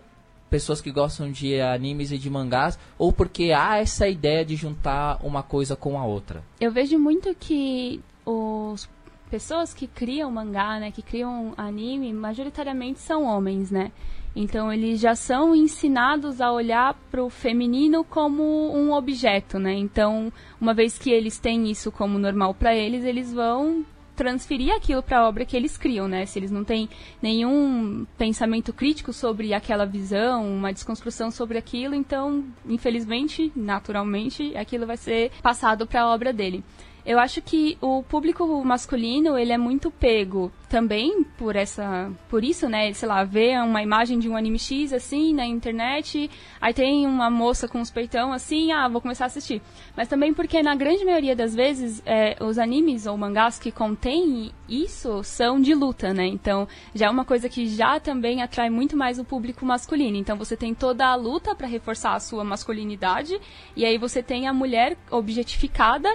[0.48, 5.18] pessoas que gostam de animes e de mangás, ou porque há essa ideia de juntar
[5.22, 6.42] uma coisa com a outra?
[6.60, 8.88] Eu vejo muito que os
[9.30, 13.92] pessoas que criam mangá, né, que criam anime, majoritariamente são homens, né?
[14.34, 18.42] Então eles já são ensinados a olhar para o feminino como
[18.76, 19.72] um objeto, né?
[19.72, 23.84] Então, uma vez que eles têm isso como normal para eles, eles vão
[24.14, 26.24] transferir aquilo para a obra que eles criam, né?
[26.26, 26.88] Se eles não têm
[27.22, 34.96] nenhum pensamento crítico sobre aquela visão, uma desconstrução sobre aquilo, então, infelizmente, naturalmente, aquilo vai
[34.96, 36.64] ser passado para a obra dele.
[37.06, 42.68] Eu acho que o público masculino, ele é muito pego também por essa, por isso,
[42.68, 42.92] né?
[42.92, 46.28] Sei lá, vê uma imagem de um anime X assim na internet,
[46.60, 49.62] aí tem uma moça com os peitão assim, ah, vou começar a assistir.
[49.96, 54.50] Mas também porque na grande maioria das vezes é, os animes ou mangás que contêm
[54.68, 56.26] isso são de luta, né?
[56.26, 60.16] Então já é uma coisa que já também atrai muito mais o público masculino.
[60.16, 63.40] Então você tem toda a luta para reforçar a sua masculinidade
[63.76, 66.08] e aí você tem a mulher objetificada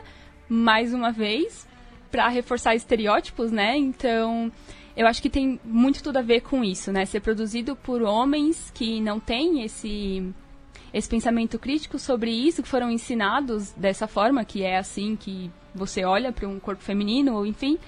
[0.53, 1.65] mais uma vez,
[2.11, 3.77] para reforçar estereótipos, né?
[3.77, 4.51] Então,
[4.97, 7.05] eu acho que tem muito tudo a ver com isso, né?
[7.05, 10.21] Ser produzido por homens que não têm esse
[10.93, 16.03] esse pensamento crítico sobre isso, que foram ensinados dessa forma, que é assim que você
[16.03, 17.79] olha para um corpo feminino, ou enfim.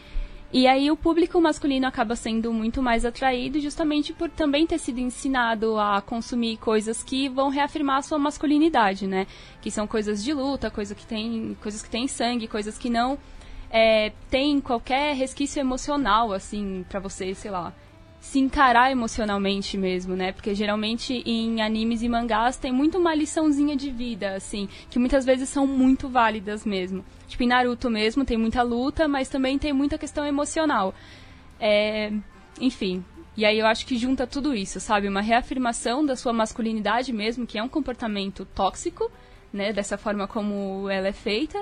[0.53, 4.99] E aí o público masculino acaba sendo muito mais atraído justamente por também ter sido
[4.99, 9.25] ensinado a consumir coisas que vão reafirmar a sua masculinidade, né?
[9.63, 13.17] Que são coisas de luta, coisa que tem, coisas que têm sangue, coisas que não
[13.71, 14.11] é,
[14.63, 17.73] qualquer resquício emocional, assim, para você, sei lá,
[18.23, 20.31] se encarar emocionalmente mesmo, né?
[20.31, 25.25] Porque geralmente em animes e mangás tem muito uma liçãozinha de vida, assim, que muitas
[25.25, 27.03] vezes são muito válidas mesmo.
[27.27, 30.95] Tipo, em Naruto mesmo tem muita luta, mas também tem muita questão emocional.
[31.59, 32.13] É,
[32.61, 33.03] enfim.
[33.35, 35.09] E aí eu acho que junta tudo isso, sabe?
[35.09, 39.11] Uma reafirmação da sua masculinidade mesmo, que é um comportamento tóxico,
[39.51, 39.73] né?
[39.73, 41.61] Dessa forma como ela é feita.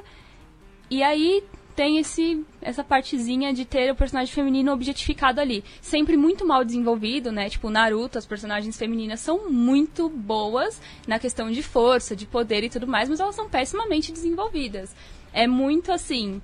[0.92, 1.44] E aí
[1.82, 5.64] tem esse, essa partezinha de ter o personagem feminino objetificado ali.
[5.82, 7.50] Sempre muito mal desenvolvido, né?
[7.50, 12.70] Tipo, Naruto, as personagens femininas são muito boas na questão de força, de poder e
[12.70, 14.96] tudo mais, mas elas são pessimamente desenvolvidas.
[15.34, 16.40] É muito assim.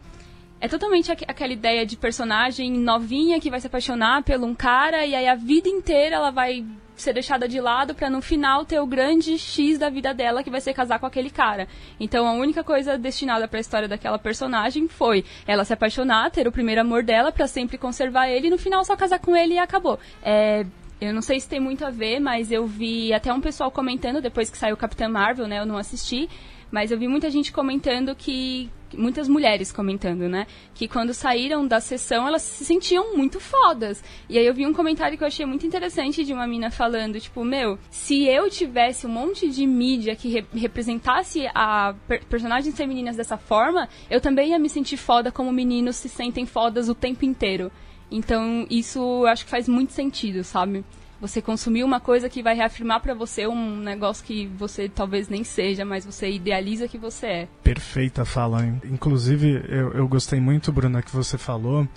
[0.59, 5.05] É totalmente aqu aquela ideia de personagem novinha que vai se apaixonar por um cara
[5.05, 6.65] e aí a vida inteira ela vai
[6.95, 10.49] ser deixada de lado para no final ter o grande X da vida dela que
[10.49, 11.67] vai ser casar com aquele cara.
[11.99, 16.47] Então a única coisa destinada para a história daquela personagem foi ela se apaixonar, ter
[16.47, 19.53] o primeiro amor dela para sempre conservar ele e no final só casar com ele
[19.53, 19.99] e acabou.
[20.23, 20.65] É,
[20.99, 24.19] eu não sei se tem muito a ver, mas eu vi até um pessoal comentando
[24.19, 25.59] depois que saiu Capitã Marvel, né?
[25.59, 26.27] Eu não assisti,
[26.71, 30.45] mas eu vi muita gente comentando que muitas mulheres comentando, né?
[30.73, 34.04] Que quando saíram da sessão, elas se sentiam muito fodas.
[34.30, 37.19] E aí eu vi um comentário que eu achei muito interessante de uma mina falando,
[37.19, 42.76] tipo, meu, se eu tivesse um monte de mídia que re representasse a per personagens
[42.76, 46.95] femininas dessa forma, eu também ia me sentir foda como meninos se sentem fodas o
[46.95, 47.71] tempo inteiro.
[48.10, 50.84] Então, isso acho que faz muito sentido, sabe?
[51.19, 55.43] Você consumir uma coisa que vai reafirmar para você um negócio que você talvez nem
[55.43, 57.47] seja, mas você idealiza que você é.
[57.63, 58.63] Perfeita fala.
[58.84, 61.88] Inclusive, eu, eu gostei muito, Bruna, que você falou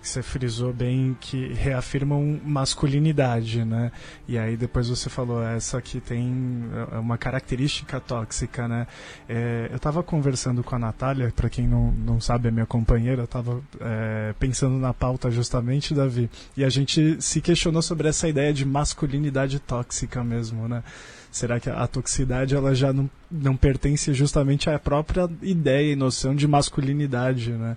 [0.00, 3.92] que você frisou bem que reafirmam masculinidade, né?
[4.26, 8.86] E aí depois você falou essa aqui tem é, uma característica tóxica, né?
[9.28, 13.22] É, eu estava conversando com a Natália, para quem não, não sabe é minha companheira,
[13.22, 18.26] eu estava é, pensando na pauta justamente, Davi, e a gente se questionou sobre essa
[18.28, 20.82] ideia de masculinidade tóxica mesmo, né?
[21.30, 26.34] Será que a toxicidade ela já não, não pertence justamente à própria ideia e noção
[26.34, 27.76] de masculinidade, né?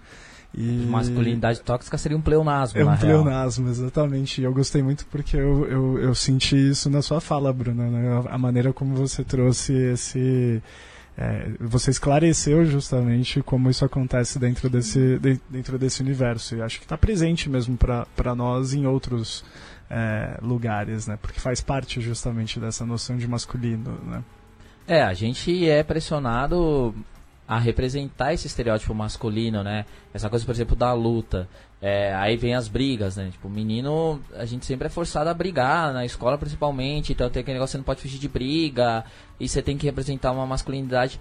[0.56, 0.86] E...
[0.88, 3.76] Masculinidade tóxica seria um pleonasmo, É um pleonasmo, real.
[3.76, 4.42] exatamente.
[4.42, 7.90] E eu gostei muito porque eu, eu, eu senti isso na sua fala, Bruna.
[7.90, 8.24] Né?
[8.30, 10.62] A maneira como você trouxe esse...
[11.16, 16.56] É, você esclareceu justamente como isso acontece dentro desse, de, dentro desse universo.
[16.56, 19.44] E acho que está presente mesmo para nós em outros
[19.90, 21.18] é, lugares, né?
[21.22, 24.24] Porque faz parte justamente dessa noção de masculino, né?
[24.88, 26.94] É, a gente é pressionado
[27.48, 29.86] a representar esse estereótipo masculino, né?
[30.14, 31.48] Essa coisa, por exemplo, da luta.
[31.82, 33.30] É, aí vem as brigas, né?
[33.32, 37.56] Tipo, menino, a gente sempre é forçado a brigar, na escola principalmente, então tem aquele
[37.56, 39.04] negócio, você não pode fugir de briga,
[39.40, 41.20] e você tem que representar uma masculinidade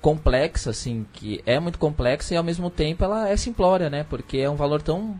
[0.00, 4.04] complexa, assim, que é muito complexa e ao mesmo tempo ela é simplória, né?
[4.04, 5.18] Porque é um valor tão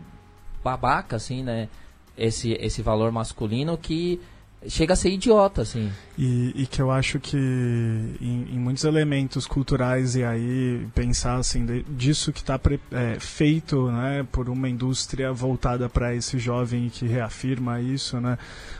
[0.63, 1.67] babaca, assim, né?
[2.15, 4.21] Esse, esse valor masculino que
[4.65, 5.91] chega a ser idiota, assim.
[6.17, 11.63] E, e que eu acho que em, em, muitos elementos culturais e aí pensar assim
[11.63, 12.59] de, disso que está
[12.91, 18.37] é, feito, né, por uma indústria voltada para esse jovem que reafirma isso, né,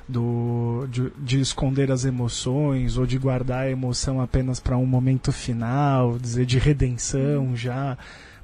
[0.08, 5.32] do de, de, esconder as emoções ou de guardar a emoção apenas para um momento
[5.32, 7.96] final, dizer de redenção já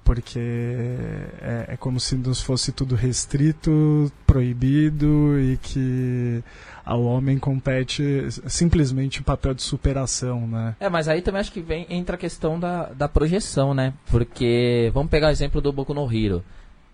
[0.04, 6.44] porque é, é como se nos fosse tudo restrito, proibido e que
[6.86, 10.76] ao homem compete simplesmente o papel de superação, né?
[10.80, 13.94] É, mas aí também acho que vem entra a questão da, da projeção, né?
[14.08, 16.44] Porque vamos pegar o exemplo do Boku no Hero.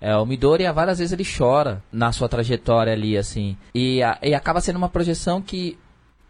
[0.02, 3.58] É, o Midori, várias vezes ele chora na sua trajetória ali, assim.
[3.76, 5.78] E, a, e acaba sendo uma projeção que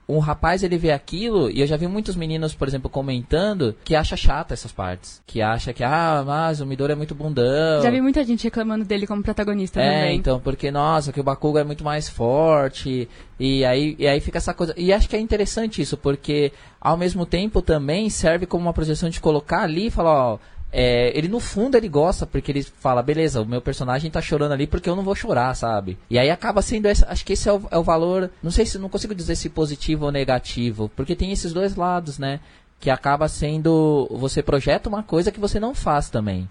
[0.10, 3.96] um rapaz ele vê aquilo e eu já vi muitos meninos, por exemplo, comentando que
[3.96, 7.84] acha chata essas partes, que acha que ah, mas o Midori é muito bundão.
[7.84, 10.18] Já vi muita gente reclamando dele como protagonista é, também.
[10.18, 13.08] então, porque nossa, que o Bakugo é muito mais forte
[13.40, 14.74] e aí e aí fica essa coisa.
[14.76, 19.10] E acho que é interessante isso, porque ao mesmo tempo também serve como uma projeção
[19.10, 20.40] de colocar ali e falar, ó,
[20.72, 24.52] é, ele no fundo ele gosta porque ele fala, beleza, o meu personagem tá chorando
[24.52, 25.98] ali porque eu não vou chorar, sabe?
[26.10, 28.66] E aí acaba sendo essa, acho que esse é o, é o valor, não sei
[28.66, 32.40] se não consigo dizer se positivo ou negativo, porque tem esses dois lados, né?
[32.80, 36.48] Que acaba sendo você projeta uma coisa que você não faz também.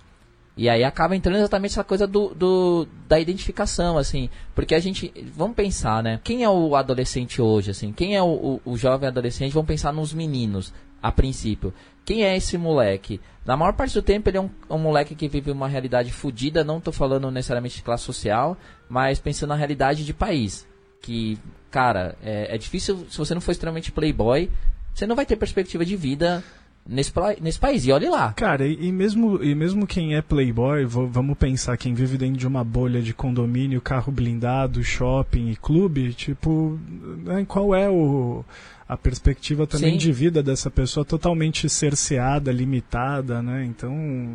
[0.58, 4.28] E aí acaba entrando exatamente essa coisa do, do, da identificação, assim.
[4.56, 5.12] Porque a gente.
[5.32, 6.20] Vamos pensar, né?
[6.24, 7.92] Quem é o adolescente hoje, assim?
[7.92, 9.52] Quem é o, o, o jovem adolescente?
[9.52, 11.72] Vamos pensar nos meninos, a princípio.
[12.08, 13.20] Quem é esse moleque?
[13.44, 16.64] Na maior parte do tempo ele é um, um moleque que vive uma realidade fodida,
[16.64, 18.56] não estou falando necessariamente de classe social,
[18.88, 20.66] mas pensando na realidade de país.
[21.02, 21.38] Que,
[21.70, 24.48] cara, é, é difícil, se você não for extremamente playboy,
[24.94, 26.42] você não vai ter perspectiva de vida
[26.86, 27.84] nesse, nesse país.
[27.84, 28.32] E olhe lá.
[28.32, 32.46] Cara, e, e, mesmo, e mesmo quem é playboy, vamos pensar, quem vive dentro de
[32.46, 36.80] uma bolha de condomínio, carro blindado, shopping e clube, tipo,
[37.22, 38.42] né, qual é o
[38.88, 39.98] a perspectiva também Sim.
[39.98, 43.64] de vida dessa pessoa totalmente cerceada, limitada, né?
[43.64, 44.34] Então.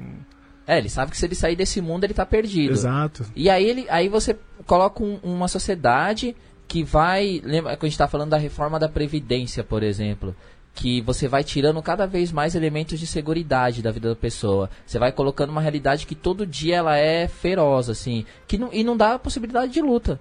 [0.67, 2.71] É, ele sabe que se ele sair desse mundo ele tá perdido.
[2.71, 3.25] Exato.
[3.35, 6.35] E aí, ele, aí você coloca um, uma sociedade
[6.67, 7.41] que vai.
[7.43, 10.35] Lembra que a gente tá falando da reforma da Previdência, por exemplo
[10.75, 14.69] que você vai tirando cada vez mais elementos de segurança da vida da pessoa.
[14.85, 18.83] Você vai colocando uma realidade que todo dia ela é feroz, assim, que não, e
[18.83, 20.19] não dá a possibilidade de luta.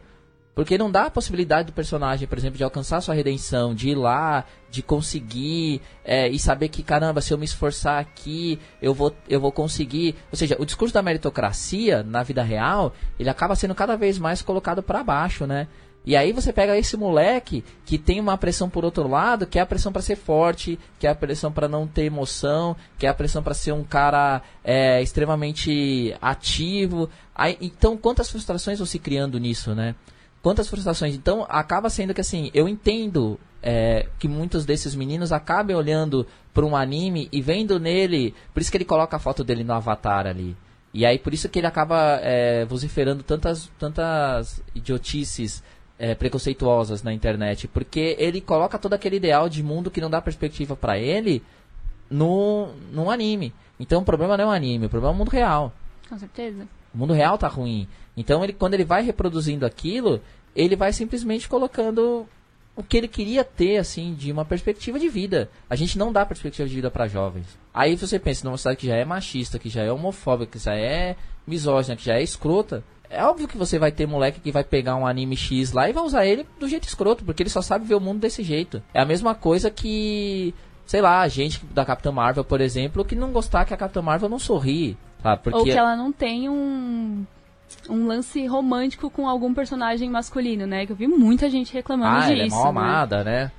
[0.54, 3.94] Porque não dá a possibilidade do personagem, por exemplo, de alcançar sua redenção, de ir
[3.94, 9.14] lá, de conseguir é, e saber que, caramba, se eu me esforçar aqui, eu vou,
[9.28, 10.14] eu vou conseguir.
[10.30, 14.42] Ou seja, o discurso da meritocracia na vida real, ele acaba sendo cada vez mais
[14.42, 15.68] colocado para baixo, né?
[16.04, 19.62] E aí você pega esse moleque que tem uma pressão por outro lado, que é
[19.62, 23.08] a pressão para ser forte, que é a pressão para não ter emoção, que é
[23.08, 27.08] a pressão para ser um cara é, extremamente ativo.
[27.34, 29.94] Aí, então, quantas frustrações vão se criando nisso, né?
[30.42, 31.14] Quantas frustrações.
[31.14, 36.66] Então, acaba sendo que assim, eu entendo é, que muitos desses meninos acabem olhando pra
[36.66, 38.34] um anime e vendo nele.
[38.52, 40.56] Por isso que ele coloca a foto dele no avatar ali.
[40.92, 45.62] E aí por isso que ele acaba é, vociferando tantas, tantas idiotices
[45.98, 47.68] é, preconceituosas na internet.
[47.68, 51.42] Porque ele coloca todo aquele ideal de mundo que não dá perspectiva para ele
[52.10, 53.54] no, no anime.
[53.78, 55.72] Então o problema não é o anime, o problema é o mundo real.
[56.08, 56.66] Com certeza.
[56.92, 57.88] O mundo real tá ruim.
[58.14, 60.20] Então ele, quando ele vai reproduzindo aquilo,
[60.54, 62.26] ele vai simplesmente colocando
[62.74, 65.50] o que ele queria ter, assim, de uma perspectiva de vida.
[65.68, 67.46] A gente não dá perspectiva de vida para jovens.
[67.72, 70.74] Aí você pensa numa sociedade que já é machista, que já é homofóbica, que já
[70.74, 72.82] é misógina, que já é escrota.
[73.10, 75.92] É óbvio que você vai ter moleque que vai pegar um anime X lá e
[75.92, 78.82] vai usar ele do jeito escroto, porque ele só sabe ver o mundo desse jeito.
[78.94, 80.54] É a mesma coisa que,
[80.86, 84.00] sei lá, a gente da Capitã Marvel, por exemplo, que não gostar que a Capitã
[84.00, 84.96] Marvel não sorri.
[85.22, 85.42] Sabe?
[85.42, 87.26] Porque Ou que ela não tem um
[87.88, 90.86] um lance romântico com algum personagem masculino, né?
[90.86, 92.32] Que eu vi muita gente reclamando ah, disso.
[92.32, 92.68] ela é mal né?
[92.68, 93.52] amada, né?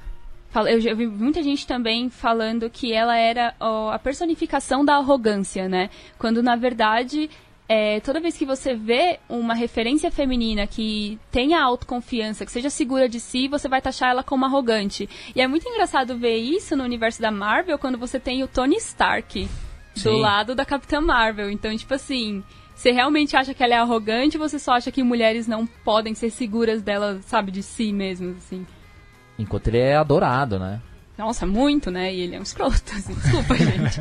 [0.49, 5.68] Fala- Eu vi muita gente também falando que ela era ó, a personificação da arrogância,
[5.68, 5.89] né?
[6.18, 7.30] Quando na verdade
[7.68, 13.07] é, toda vez que você vê uma referência feminina que tenha autoconfiança, que seja segura
[13.07, 15.09] de si, você vai taxar ela como arrogante.
[15.36, 18.76] E é muito engraçado ver isso no universo da Marvel quando você tem o Tony
[18.76, 19.47] Stark
[19.95, 20.20] do Sim.
[20.22, 21.49] lado da Capitã Marvel.
[21.49, 22.43] Então, tipo assim,
[22.76, 26.13] você realmente acha que ela é arrogante ou você só acha que mulheres não podem
[26.13, 28.65] ser seguras dela, sabe, de si mesmas, assim?
[29.38, 30.82] Enquanto ele é adorado, né?
[31.17, 32.13] Nossa, muito, né?
[32.13, 33.13] E ele é um escroto, assim.
[33.13, 33.99] Desculpa, gente.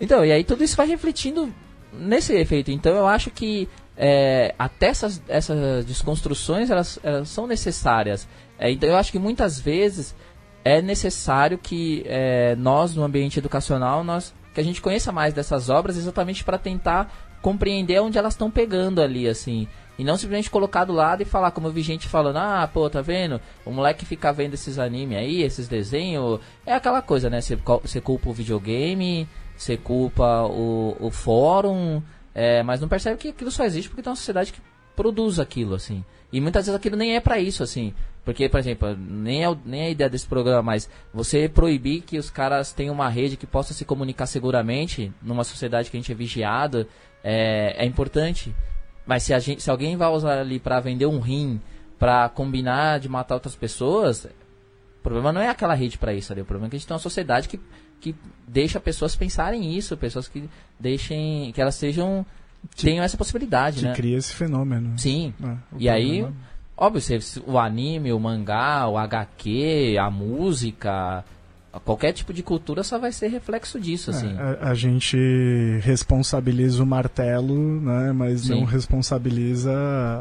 [0.00, 1.52] Então, e aí tudo isso vai refletindo
[1.92, 2.70] nesse efeito.
[2.70, 8.28] Então eu acho que é, até essas, essas desconstruções elas, elas são necessárias.
[8.58, 10.14] É, então eu acho que muitas vezes
[10.64, 15.68] é necessário que é, nós no ambiente educacional nós que a gente conheça mais dessas
[15.68, 19.68] obras exatamente para tentar compreender onde elas estão pegando ali assim.
[19.98, 22.88] E não simplesmente colocar do lado e falar como eu vi gente falando ah pô
[22.88, 23.38] tá vendo?
[23.66, 27.42] O moleque fica vendo esses anime aí esses desenhos é aquela coisa né?
[27.42, 29.28] Você culpa o videogame
[29.58, 32.00] você culpa o, o fórum
[32.34, 34.60] é, mas não percebe que aquilo só existe porque tem uma sociedade que
[34.96, 36.02] produz aquilo assim.
[36.32, 37.92] E muitas vezes aquilo nem é pra isso assim.
[38.24, 42.16] Porque por exemplo nem é, nem é a ideia desse programa mas você proibir que
[42.16, 46.10] os caras tenham uma rede que possa se comunicar seguramente numa sociedade que a gente
[46.10, 46.86] é vigiado
[47.24, 48.54] é, é importante
[49.06, 51.60] mas se, a gente, se alguém vai usar ali pra vender um rim,
[51.98, 56.40] pra combinar de matar outras pessoas, o problema não é aquela rede pra isso ali.
[56.40, 57.60] O problema é que a gente tem uma sociedade que,
[58.00, 58.14] que
[58.48, 60.48] deixa pessoas pensarem isso, pessoas que
[60.80, 61.52] deixem.
[61.52, 62.24] que elas sejam.
[62.76, 63.92] tenham essa possibilidade, Que né?
[63.94, 64.98] cria esse fenômeno.
[64.98, 65.34] Sim.
[65.44, 66.36] É, E aí, problema-
[66.78, 67.02] óbvio,
[67.46, 71.22] o anime, o mangá, o HQ, a música,
[71.80, 74.32] qualquer tipo de cultura só vai ser reflexo disso, assim.
[74.36, 75.16] É, a, a gente
[75.82, 78.60] responsabiliza o martelo, né, mas Sim.
[78.60, 79.72] não responsabiliza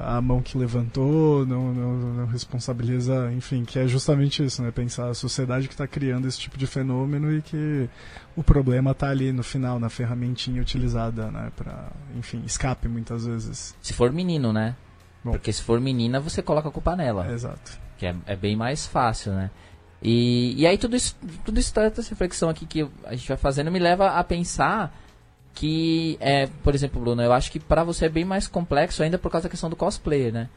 [0.05, 5.09] a mão que levantou, não, não, não responsabiliza, enfim, que é justamente isso, né, pensar
[5.09, 7.89] a sociedade que está criando esse tipo de fenômeno e que
[8.35, 13.75] o problema está ali no final, na ferramentinha utilizada, né, para, enfim, escape muitas vezes.
[13.81, 14.75] Se for menino, né?
[15.23, 15.31] Bom.
[15.31, 17.31] Porque se for menina, você coloca a culpa nela.
[17.31, 17.79] Exato.
[17.97, 19.49] que é, é bem mais fácil, né?
[20.03, 23.37] E, e aí tudo isso, tudo isso, toda essa reflexão aqui que a gente vai
[23.37, 24.93] fazendo me leva a pensar
[25.53, 29.17] que, é, por exemplo, Bruno, eu acho que pra você é bem mais complexo ainda
[29.17, 30.49] por causa da questão do cosplayer, né?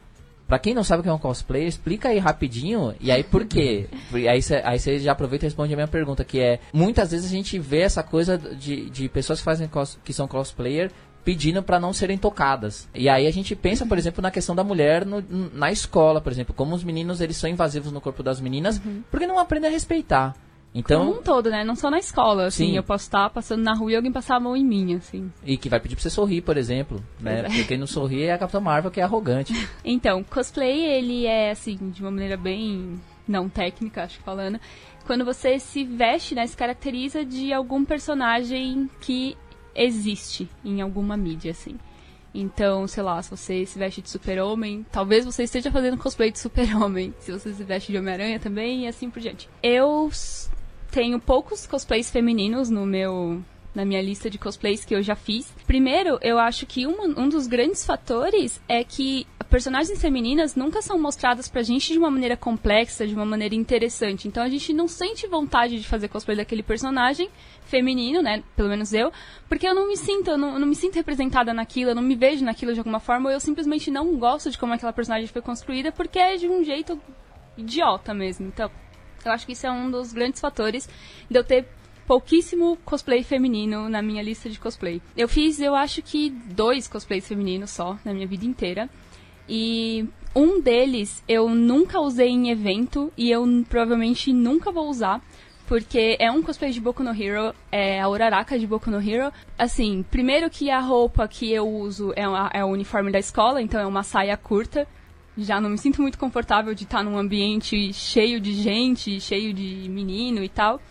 [0.47, 3.45] Pra quem não sabe o que é um cosplayer, explica aí rapidinho, e aí por
[3.45, 3.89] quê?
[4.13, 7.59] Aí você já aproveita e responde a minha pergunta, que é, muitas vezes a gente
[7.59, 10.89] vê essa coisa de, de pessoas que fazem cos, que são cosplayer
[11.27, 12.87] pedindo pra não serem tocadas.
[12.95, 15.21] E aí a gente pensa, por exemplo, na questão da mulher no-
[15.53, 19.27] na escola, por exemplo, como os meninos eles são invasivos no corpo das meninas, porque
[19.27, 20.33] não aprendem a respeitar.
[20.73, 21.65] Então, Como um todo, né?
[21.65, 22.67] Não só na escola, assim.
[22.67, 22.77] Sim.
[22.77, 25.29] Eu posso estar passando na rua e alguém passar a mão em mim, assim.
[25.43, 27.39] e que vai pedir pra você sorrir, por exemplo, né?
[27.39, 27.43] É.
[27.43, 29.51] Porque quem não sorri é a Capitã Marvel, que é arrogante.
[29.83, 32.97] Então, cosplay, ele é, assim, de uma maneira bem
[33.27, 34.59] não técnica, acho que falando.
[35.05, 39.35] Quando você se veste, né, se caracteriza de algum personagem que
[39.77, 41.77] existe em alguma mídia, assim.
[42.33, 46.39] Então, sei lá, se você se veste de super-homem, talvez você esteja fazendo cosplay de
[46.39, 47.13] super-homem.
[47.19, 49.49] Se você se veste de Homem-Aranha também, e assim por diante.
[49.63, 50.11] Eu
[50.91, 53.41] tenho poucos cosplays femininos no meu
[53.73, 55.53] na minha lista de cosplays que eu já fiz.
[55.67, 60.99] Primeiro, eu acho que um, um dos grandes fatores é que personagens femininas nunca são
[60.99, 64.27] mostradas pra gente de uma maneira complexa, de uma maneira interessante.
[64.27, 67.29] Então a gente não sente vontade de fazer cosplay daquele personagem
[67.65, 68.43] feminino, né?
[68.55, 69.11] Pelo menos eu,
[69.47, 72.01] porque eu não me sinto, eu não, eu não me sinto representada naquilo, eu não
[72.01, 75.27] me vejo naquilo de alguma forma, ou eu simplesmente não gosto de como aquela personagem
[75.27, 76.99] foi construída, porque é de um jeito
[77.57, 78.47] idiota mesmo.
[78.47, 78.69] Então,
[79.25, 80.89] eu acho que isso é um dos grandes fatores
[81.29, 81.67] de eu ter
[82.07, 85.01] pouquíssimo cosplay feminino na minha lista de cosplay.
[85.15, 88.89] Eu fiz, eu acho que dois cosplays femininos só na minha vida inteira.
[89.47, 95.21] E um deles eu nunca usei em evento e eu provavelmente nunca vou usar.
[95.67, 99.31] porque é um cosplay de Boku no Hero, é a Uraraka de Boku no Hero.
[99.57, 103.61] Assim, primeiro que a roupa que eu uso é, uma, é o uniforme da escola,
[103.61, 104.87] então é uma saia curta.
[105.37, 109.87] Já não me sinto muito confortável de estar num ambiente cheio de gente, cheio de
[109.89, 110.81] menino e tal.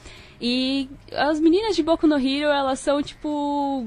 [0.40, 3.86] E as meninas de Boku no Hero, elas são tipo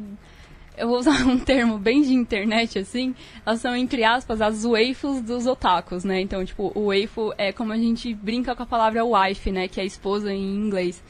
[0.79, 3.13] eu vou usar um termo bem de internet, assim,
[3.45, 6.21] elas são, entre aspas, as waifus dos otakus, né?
[6.21, 9.67] Então, tipo, o waifu é como a gente brinca com a palavra wife, né?
[9.67, 11.03] Que é esposa em inglês.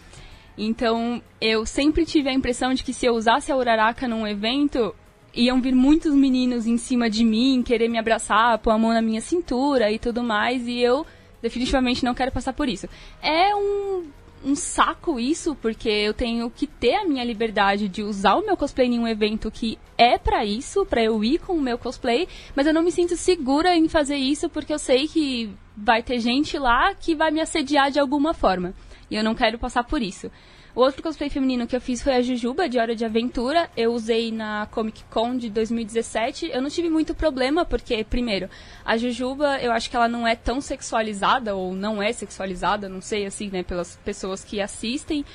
[0.58, 4.94] Então, eu sempre tive a impressão de que se eu usasse a Uraraka num evento,
[5.34, 9.02] iam vir muitos meninos em cima de mim, querer me abraçar, pôr a mão na
[9.02, 11.06] minha cintura e tudo mais, e eu
[11.42, 12.90] definitivamente não quero passar por isso.
[13.22, 14.04] É um
[14.44, 18.56] um saco isso, porque eu tenho que ter a minha liberdade de usar o meu
[18.56, 22.28] cosplay em um evento que é para isso, para eu ir com o meu cosplay,
[22.56, 26.20] mas eu não me sinto segura em fazer isso porque eu sei que vai ter
[26.20, 28.74] gente lá que vai me assediar de alguma forma.
[29.10, 30.32] E eu não quero passar por isso.
[30.76, 33.70] O outro cosplay feminino que eu fiz foi a Jujuba, de Hora de Aventura.
[33.76, 36.52] Eu usei na Comic Con de 2017.
[36.54, 38.50] Eu não tive muito problema, porque, primeiro,
[38.86, 43.02] a Jujuba, eu acho que ela não é tão sexualizada, ou não é sexualizada, não
[43.02, 45.26] sei, assim, né, pelas pessoas que assistem.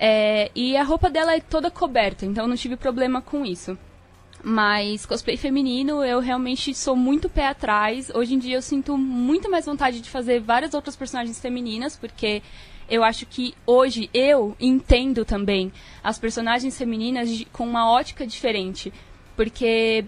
[0.00, 3.78] É, e a roupa dela é toda coberta, então não tive problema com isso.
[4.42, 8.10] Mas cosplay feminino, eu realmente sou muito pé atrás.
[8.12, 12.42] Hoje em dia eu sinto muito mais vontade de fazer várias outras personagens femininas, porque
[12.88, 15.72] eu acho que hoje eu entendo também
[16.02, 18.92] as personagens femininas de, com uma ótica diferente.
[19.36, 20.04] Porque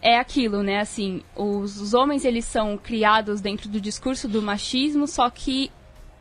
[0.00, 0.78] é aquilo, né?
[0.78, 5.70] Assim, os, os homens eles são criados dentro do discurso do machismo, só que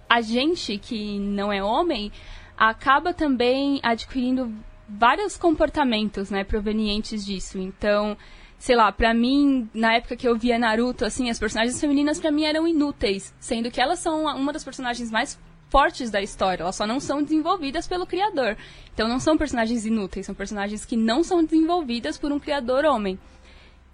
[0.09, 2.11] a gente que não é homem
[2.57, 4.53] acaba também adquirindo
[4.87, 7.57] vários comportamentos, né, provenientes disso.
[7.57, 8.15] Então,
[8.57, 12.31] sei lá, pra mim, na época que eu via Naruto, assim, as personagens femininas para
[12.31, 15.39] mim eram inúteis, sendo que elas são uma das personagens mais
[15.75, 18.55] fortes da história, elas só não são desenvolvidas pelo criador.
[18.93, 23.19] Então não são personagens inúteis, são personagens que não são desenvolvidas por um criador homem.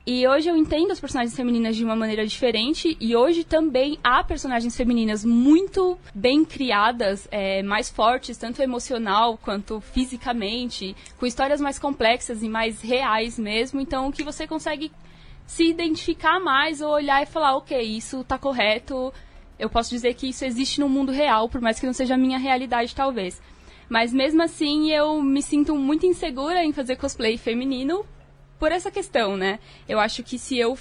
[0.06, 4.24] E hoje eu entendo as personagens femininas de uma maneira diferente, e hoje também há
[4.24, 11.80] personagens femininas muito bem criadas, é, mais fortes, tanto emocional quanto fisicamente, com histórias mais
[11.80, 14.92] complexas e mais reais mesmo, então que você consegue
[15.48, 19.12] se identificar mais ou olhar e falar, ok, isso tá correto,
[19.62, 22.18] eu posso dizer que isso existe no mundo real, por mais que não seja a
[22.18, 23.40] minha realidade, talvez.
[23.88, 28.04] Mas mesmo assim, eu me sinto muito insegura em fazer cosplay feminino
[28.58, 29.60] por essa questão, né?
[29.88, 30.76] Eu acho que se eu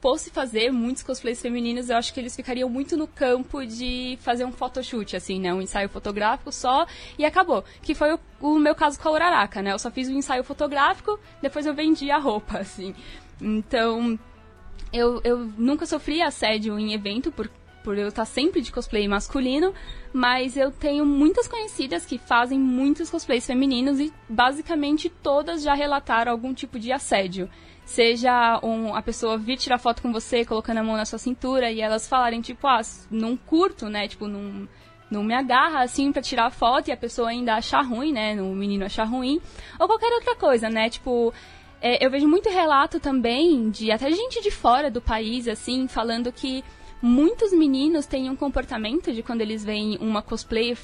[0.00, 4.46] fosse fazer muitos cosplays femininos, eu acho que eles ficariam muito no campo de fazer
[4.46, 5.52] um photoshoot, assim, né?
[5.52, 6.86] Um ensaio fotográfico só
[7.18, 7.62] e acabou.
[7.82, 9.72] Que foi o, o meu caso com a Uraraka, né?
[9.72, 12.94] Eu só fiz um ensaio fotográfico, depois eu vendi a roupa, assim.
[13.38, 14.18] Então,
[14.92, 17.50] eu, eu nunca sofri assédio em evento por
[17.88, 19.72] por eu estar sempre de cosplay masculino,
[20.12, 26.30] mas eu tenho muitas conhecidas que fazem muitos cosplays femininos e basicamente todas já relataram
[26.30, 27.48] algum tipo de assédio.
[27.86, 31.72] Seja um, a pessoa vir tirar foto com você colocando a mão na sua cintura
[31.72, 34.06] e elas falarem, tipo, ah, não curto, né?
[34.06, 34.68] Tipo, não,
[35.10, 38.34] não me agarra assim para tirar foto e a pessoa ainda achar ruim, né?
[38.42, 39.40] O menino achar ruim.
[39.80, 40.90] Ou qualquer outra coisa, né?
[40.90, 41.32] Tipo,
[41.80, 46.30] é, eu vejo muito relato também de até gente de fora do país, assim, falando
[46.30, 46.62] que
[47.00, 50.76] muitos meninos têm um comportamento de quando eles veem uma cosplayer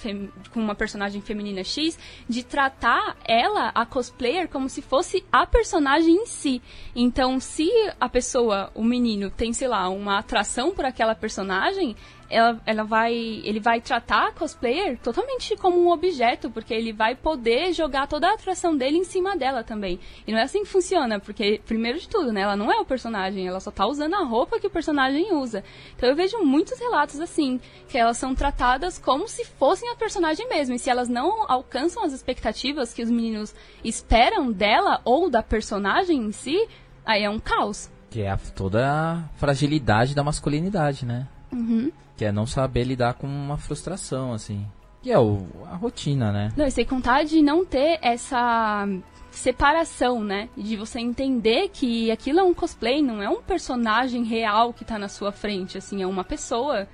[0.53, 1.99] com uma personagem feminina X,
[2.29, 6.62] de tratar ela, a cosplayer, como se fosse a personagem em si.
[6.95, 11.97] Então, se a pessoa, o menino, tem, sei lá, uma atração por aquela personagem,
[12.29, 17.14] ela, ela vai, ele vai tratar a cosplayer totalmente como um objeto, porque ele vai
[17.14, 19.99] poder jogar toda a atração dele em cima dela também.
[20.27, 22.85] E não é assim que funciona, porque, primeiro de tudo, né, ela não é o
[22.85, 25.62] personagem, ela só tá usando a roupa que o personagem usa.
[25.97, 30.49] Então eu vejo muitos relatos assim, que elas são tratadas como se fossem a personagem
[30.49, 35.43] mesmo, e se elas não alcançam as expectativas que os meninos esperam dela ou da
[35.43, 36.68] personagem em si,
[37.05, 37.91] aí é um caos.
[38.11, 41.27] Que é toda a fragilidade da masculinidade, né?
[41.53, 41.91] Uhum.
[42.17, 44.67] Que é não saber lidar com uma frustração, assim.
[45.03, 46.53] Que é o, a rotina, né?
[46.57, 48.87] Não, e sem contar de não ter essa
[49.31, 50.49] separação, né?
[50.57, 54.99] De você entender que aquilo é um cosplay, não é um personagem real que tá
[54.99, 56.89] na sua frente, assim, é uma pessoa.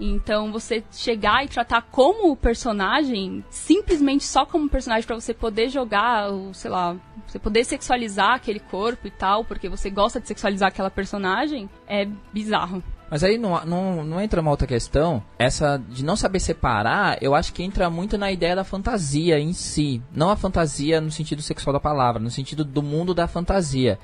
[0.00, 6.30] Então você chegar e tratar como personagem, simplesmente só como personagem para você poder jogar,
[6.30, 6.96] ou, sei lá,
[7.26, 12.04] você poder sexualizar aquele corpo e tal, porque você gosta de sexualizar aquela personagem, é
[12.32, 12.82] bizarro.
[13.10, 15.22] Mas aí não, não, não entra uma outra questão.
[15.38, 19.52] Essa de não saber separar, eu acho que entra muito na ideia da fantasia em
[19.52, 20.02] si.
[20.12, 23.98] Não a fantasia no sentido sexual da palavra, no sentido do mundo da fantasia.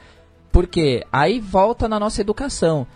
[0.51, 2.87] Porque aí volta na nossa educação.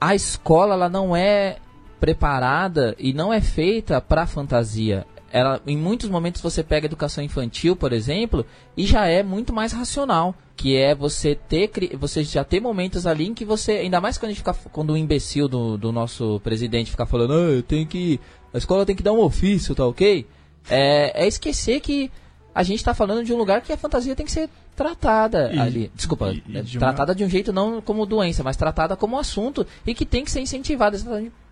[0.00, 1.56] A escola ela não é
[1.98, 5.06] preparada e não é feita para fantasia.
[5.30, 9.72] Ela, em muitos momentos você pega educação infantil, por exemplo, e já é muito mais
[9.72, 10.34] racional.
[10.56, 13.72] Que é você ter você já ter momentos ali em que você.
[13.72, 14.54] Ainda mais quando a gente fica.
[14.72, 18.18] Quando o imbecil do, do nosso presidente ficar falando, ah, eu tenho que.
[18.52, 20.26] A escola tem que dar um ofício, tá ok?
[20.68, 22.10] É, é esquecer que
[22.52, 25.58] a gente está falando de um lugar que a fantasia tem que ser tratada e,
[25.60, 25.92] ali.
[25.94, 27.16] Desculpa, e, e de tratada uma...
[27.16, 30.40] de um jeito não como doença, mas tratada como assunto e que tem que ser
[30.40, 30.96] incentivada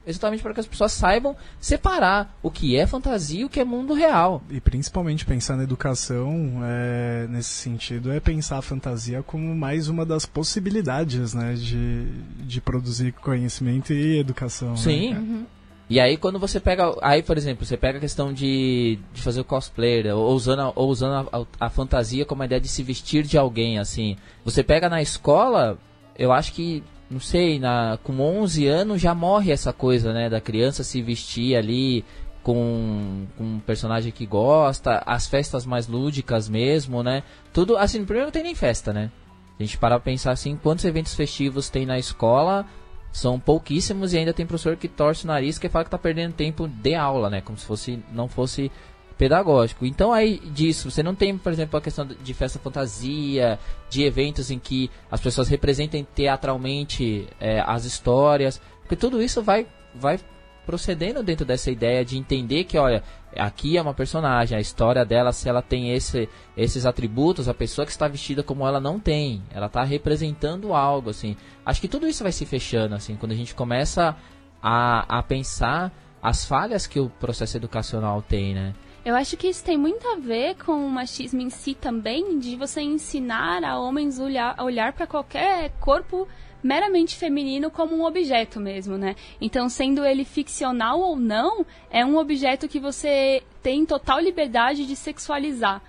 [0.07, 3.65] exatamente, para que as pessoas saibam separar o que é fantasia e o que é
[3.65, 4.43] mundo real.
[4.49, 10.07] E principalmente pensar na educação é, nesse sentido é pensar a fantasia como mais uma
[10.07, 12.07] das possibilidades né, de,
[12.45, 14.71] de produzir conhecimento e educação.
[14.71, 14.77] Né?
[14.77, 15.15] Sim.
[15.15, 15.19] Né?
[15.21, 15.47] Uhum.
[15.89, 19.41] E aí quando você pega, aí por exemplo, você pega a questão de, de fazer
[19.41, 22.83] o cosplay, ou usando, a, ou usando a, a, fantasia como a ideia de se
[22.83, 24.17] vestir de alguém, assim.
[24.45, 25.79] Você pega na escola,
[26.19, 30.41] eu acho que, não sei, na, com 11 anos já morre essa coisa, né, da
[30.41, 32.05] criança se vestir ali
[32.43, 37.23] com, com um personagem que gosta, as festas mais lúdicas mesmo, né.
[37.53, 39.11] Tudo, assim, primeiro não tem nem festa, né.
[39.59, 42.67] A gente para pensar assim, quantos eventos festivos tem na escola
[43.11, 46.35] são pouquíssimos e ainda tem professor que torce o nariz que fala que está perdendo
[46.35, 47.41] tempo de aula, né?
[47.41, 48.71] Como se fosse não fosse
[49.17, 49.87] pedagógico.
[49.87, 53.59] Então aí disso, você não tem, por exemplo, a questão de festa fantasia,
[53.89, 59.67] de eventos em que as pessoas representem teatralmente é, as histórias, porque tudo isso vai
[59.95, 60.19] vai
[60.67, 63.03] procedendo dentro dessa ideia de entender que, olha,
[63.37, 67.87] aqui é uma personagem, a história dela, se ela tem esse, esses atributos, a pessoa
[67.87, 71.37] que está vestida como ela não tem, ela está representando algo, assim.
[71.64, 74.17] Acho que tudo isso vai se fechando, assim, quando a gente começa
[74.61, 78.75] a, a pensar as falhas que o processo educacional tem, né?
[79.07, 82.57] Eu acho que isso tem muito a ver com o machismo em si também, de
[82.57, 86.27] você ensinar a homens olhar, olhar para qualquer corpo
[86.61, 89.15] meramente feminino como um objeto mesmo, né?
[89.41, 94.97] Então, sendo ele ficcional ou não, é um objeto que você tem total liberdade de
[94.97, 95.81] sexualizar.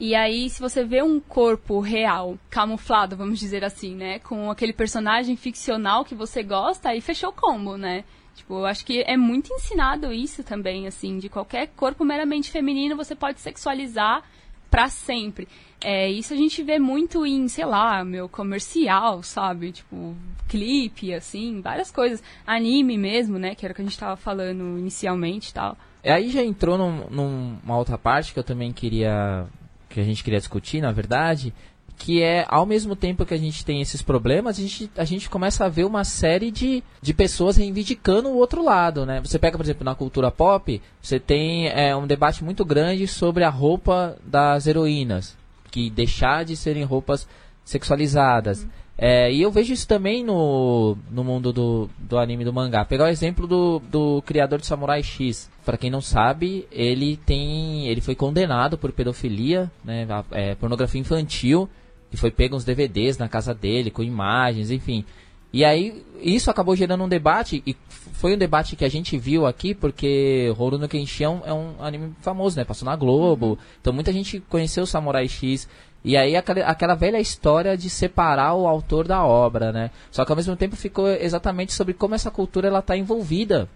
[0.00, 4.20] E aí, se você vê um corpo real, camuflado, vamos dizer assim, né?
[4.20, 8.04] Com aquele personagem ficcional que você gosta, aí fechou o combo, né?
[8.34, 12.96] Tipo, eu acho que é muito ensinado isso também, assim, de qualquer corpo meramente feminino
[12.96, 14.22] você pode sexualizar
[14.70, 15.46] para sempre.
[15.80, 19.70] É, isso a gente vê muito em, sei lá, meu comercial, sabe?
[19.70, 20.16] Tipo,
[20.48, 22.22] clipe, assim, várias coisas.
[22.46, 23.54] Anime mesmo, né?
[23.54, 25.76] Que era o que a gente tava falando inicialmente e tal.
[26.02, 29.46] É, aí já entrou num, numa outra parte que eu também queria.
[29.88, 31.54] que a gente queria discutir, na verdade,
[31.96, 35.30] que é ao mesmo tempo que a gente tem esses problemas, a gente, a gente
[35.30, 39.20] começa a ver uma série de, de pessoas reivindicando o outro lado, né?
[39.20, 43.44] Você pega, por exemplo, na cultura pop, você tem é, um debate muito grande sobre
[43.44, 45.36] a roupa das heroínas,
[45.70, 47.26] que deixar de serem roupas
[47.64, 48.62] sexualizadas.
[48.62, 48.68] Uhum.
[48.96, 52.84] É, e eu vejo isso também no, no mundo do, do anime do mangá.
[52.84, 55.50] Pegar o exemplo do, do criador de Samurai X.
[55.64, 57.88] Para quem não sabe, ele tem.
[57.88, 61.68] ele foi condenado por pedofilia, né, é, pornografia infantil
[62.14, 65.04] e foi pego uns DVDs na casa dele, com imagens, enfim.
[65.52, 67.76] E aí, isso acabou gerando um debate, e
[68.12, 72.56] foi um debate que a gente viu aqui, porque Rurouni Kenshin é um, anime famoso,
[72.56, 72.64] né?
[72.64, 73.58] Passou na Globo, uhum.
[73.80, 75.68] então muita gente conheceu o Samurai X.
[76.04, 79.90] E aí aquela, aquela velha história de separar o autor da obra, né?
[80.10, 83.68] Só que ao mesmo tempo ficou exatamente sobre como essa cultura ela está envolvida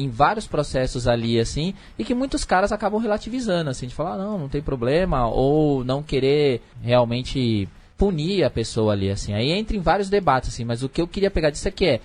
[0.00, 4.18] em vários processos ali, assim, e que muitos caras acabam relativizando, assim, de falar, ah,
[4.18, 9.34] não, não tem problema, ou não querer realmente punir a pessoa ali, assim.
[9.34, 12.00] Aí entra em vários debates, assim, mas o que eu queria pegar disso aqui é,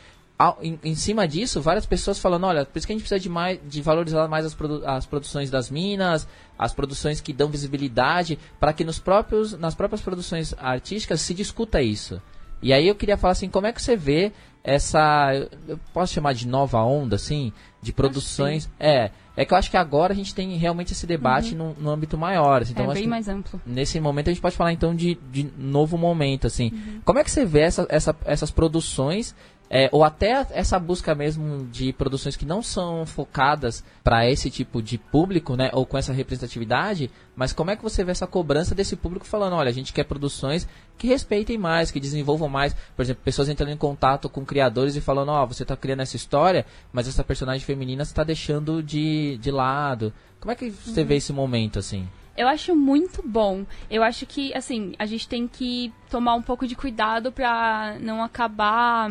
[0.62, 3.30] em, em, cima disso, várias pessoas falando, olha, por isso que a gente precisa de,
[3.30, 6.28] mais, de valorizar mais as, produ as produções das minas,
[6.60, 11.82] as produções que dão visibilidade, para que nos próprios, nas próprias produções artísticas se discuta
[11.82, 12.22] isso.
[12.62, 14.34] E aí eu queria falar assim, como é que você vê
[14.66, 15.32] essa,
[15.68, 18.68] eu posso chamar de nova onda, assim, de produções.
[18.80, 21.76] É, é que eu acho que agora a gente tem realmente esse debate uhum.
[21.78, 22.64] no, no, âmbito maior.
[22.64, 23.62] Assim, então é bem mais amplo.
[23.64, 26.72] Nesse momento a gente pode falar então de, de novo momento, assim.
[26.74, 27.02] Uhum.
[27.06, 29.36] Como é que você vê essa, essa, essas produções
[29.76, 34.82] é, ou até essa busca mesmo de produções que não são focadas para esse tipo
[34.82, 38.74] de público, né, ou com essa representatividade, mas como é que você vê essa cobrança
[38.74, 40.66] desse público falando, olha, a gente quer produções
[40.98, 45.02] que respeitem mais, que desenvolvam mais, por exemplo, pessoas entrando em contato com criadores e
[45.02, 49.38] falando, ó, oh, você está criando essa história, mas essa personagem feminina está deixando de,
[49.42, 50.14] de lado.
[50.40, 51.08] Como é que você uhum.
[51.08, 52.08] vê esse momento, assim?
[52.38, 53.66] Eu acho muito bom.
[53.90, 58.24] Eu acho que, assim, a gente tem que tomar um pouco de cuidado para não
[58.24, 59.10] acabar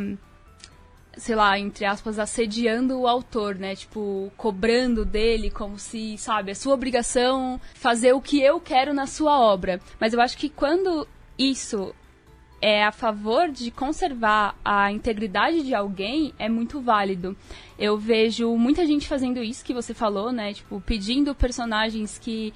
[1.17, 3.75] sei lá, entre aspas, assediando o autor, né?
[3.75, 9.07] Tipo, cobrando dele como se, sabe, é sua obrigação fazer o que eu quero na
[9.07, 9.81] sua obra.
[10.01, 11.07] Mas eu acho que quando
[11.39, 11.95] isso
[12.61, 17.37] é a favor de conservar a integridade de alguém é muito válido.
[17.79, 20.55] Eu vejo muita gente fazendo isso que você falou, né?
[20.55, 22.55] Tipo, pedindo personagens que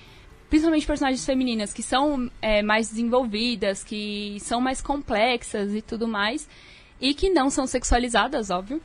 [0.48, 6.48] principalmente personagens femininas que são é, mais desenvolvidas, que são mais complexas e tudo mais,
[7.00, 8.80] e que não são sexualizadas, óbvio.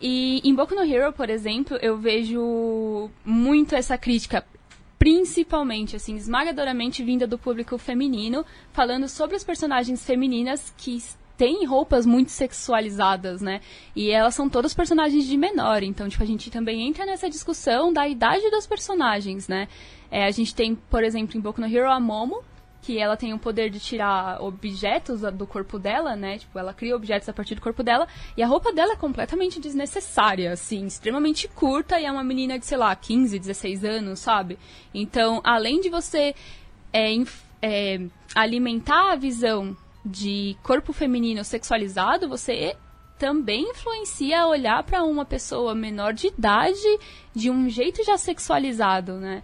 [0.00, 4.44] E em Boku no Hero, por exemplo, eu vejo muito essa crítica,
[4.98, 11.02] principalmente, assim, esmagadoramente vinda do público feminino, falando sobre as personagens femininas que
[11.36, 13.60] têm roupas muito sexualizadas, né?
[13.94, 17.92] E elas são todas personagens de menor, então, tipo, a gente também entra nessa discussão
[17.92, 19.68] da idade dos personagens, né?
[20.10, 22.42] É, a gente tem, por exemplo, em Boku no Hero, a Momo,
[22.86, 26.38] que ela tem o poder de tirar objetos do corpo dela, né?
[26.38, 28.06] Tipo, ela cria objetos a partir do corpo dela.
[28.36, 31.98] E a roupa dela é completamente desnecessária, assim, extremamente curta.
[31.98, 34.56] E é uma menina de, sei lá, 15, 16 anos, sabe?
[34.94, 36.32] Então, além de você
[36.92, 37.12] é,
[37.60, 38.00] é,
[38.36, 42.76] alimentar a visão de corpo feminino sexualizado, você
[43.18, 46.98] também influencia a olhar para uma pessoa menor de idade
[47.34, 49.42] de um jeito já sexualizado, né?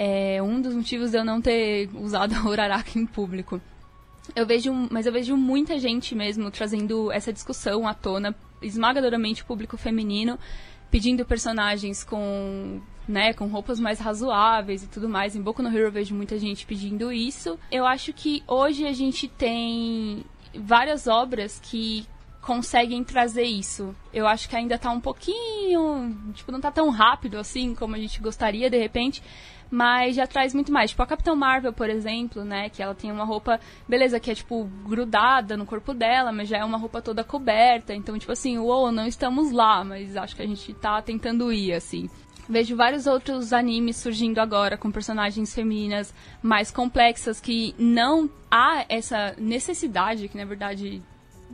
[0.00, 3.60] É um dos motivos de eu não ter usado a Uraraka em público.
[4.36, 8.32] Eu vejo, mas eu vejo muita gente mesmo trazendo essa discussão à tona,
[8.62, 10.38] esmagadoramente o público feminino,
[10.88, 15.34] pedindo personagens com, né, com roupas mais razoáveis e tudo mais.
[15.34, 17.58] Em Boku no Hero eu vejo muita gente pedindo isso.
[17.68, 20.24] Eu acho que hoje a gente tem
[20.54, 22.06] várias obras que
[22.40, 23.94] conseguem trazer isso.
[24.12, 27.98] Eu acho que ainda tá um pouquinho, tipo, não tá tão rápido assim como a
[27.98, 29.22] gente gostaria de repente,
[29.70, 30.90] mas já traz muito mais.
[30.90, 32.68] Tipo, a Capitão Marvel, por exemplo, né?
[32.68, 36.58] Que ela tem uma roupa, beleza, que é, tipo, grudada no corpo dela, mas já
[36.58, 37.94] é uma roupa toda coberta.
[37.94, 41.72] Então, tipo assim, uou, não estamos lá, mas acho que a gente tá tentando ir,
[41.72, 42.08] assim.
[42.48, 49.34] Vejo vários outros animes surgindo agora com personagens femininas mais complexas que não há essa
[49.36, 51.02] necessidade, que na verdade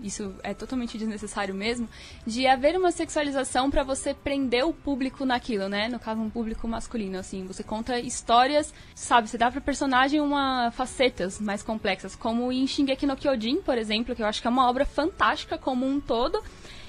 [0.03, 1.89] isso é totalmente desnecessário mesmo,
[2.27, 5.89] de haver uma sexualização para você prender o público naquilo, né?
[5.89, 7.47] No caso, um público masculino, assim.
[7.47, 9.29] Você conta histórias, sabe?
[9.29, 14.15] Você dá pra personagem uma facetas mais complexas, como em Shingeki no Kyojin, por exemplo,
[14.15, 16.43] que eu acho que é uma obra fantástica como um todo,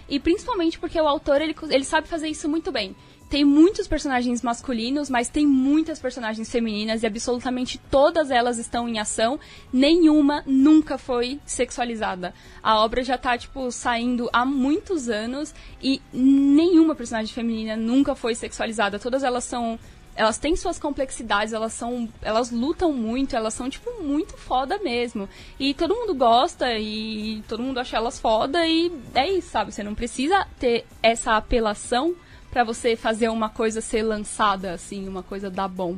[0.07, 2.95] e principalmente porque o autor, ele, ele sabe fazer isso muito bem
[3.29, 8.99] tem muitos personagens masculinos, mas tem muitas personagens femininas e absolutamente todas elas estão em
[8.99, 9.39] ação.
[9.73, 12.33] Nenhuma nunca foi sexualizada.
[12.61, 18.35] A obra já tá, tipo, saindo há muitos anos e nenhuma personagem feminina nunca foi
[18.35, 18.99] sexualizada.
[18.99, 19.79] Todas elas são.
[20.17, 22.07] Elas têm suas complexidades, elas são.
[22.21, 25.27] Elas lutam muito, elas são, tipo, muito foda mesmo.
[25.59, 29.73] E todo mundo gosta e todo mundo acha elas foda e é isso, sabe?
[29.73, 32.15] Você não precisa ter essa apelação
[32.55, 35.97] para você fazer uma coisa ser lançada, assim, uma coisa dar bom.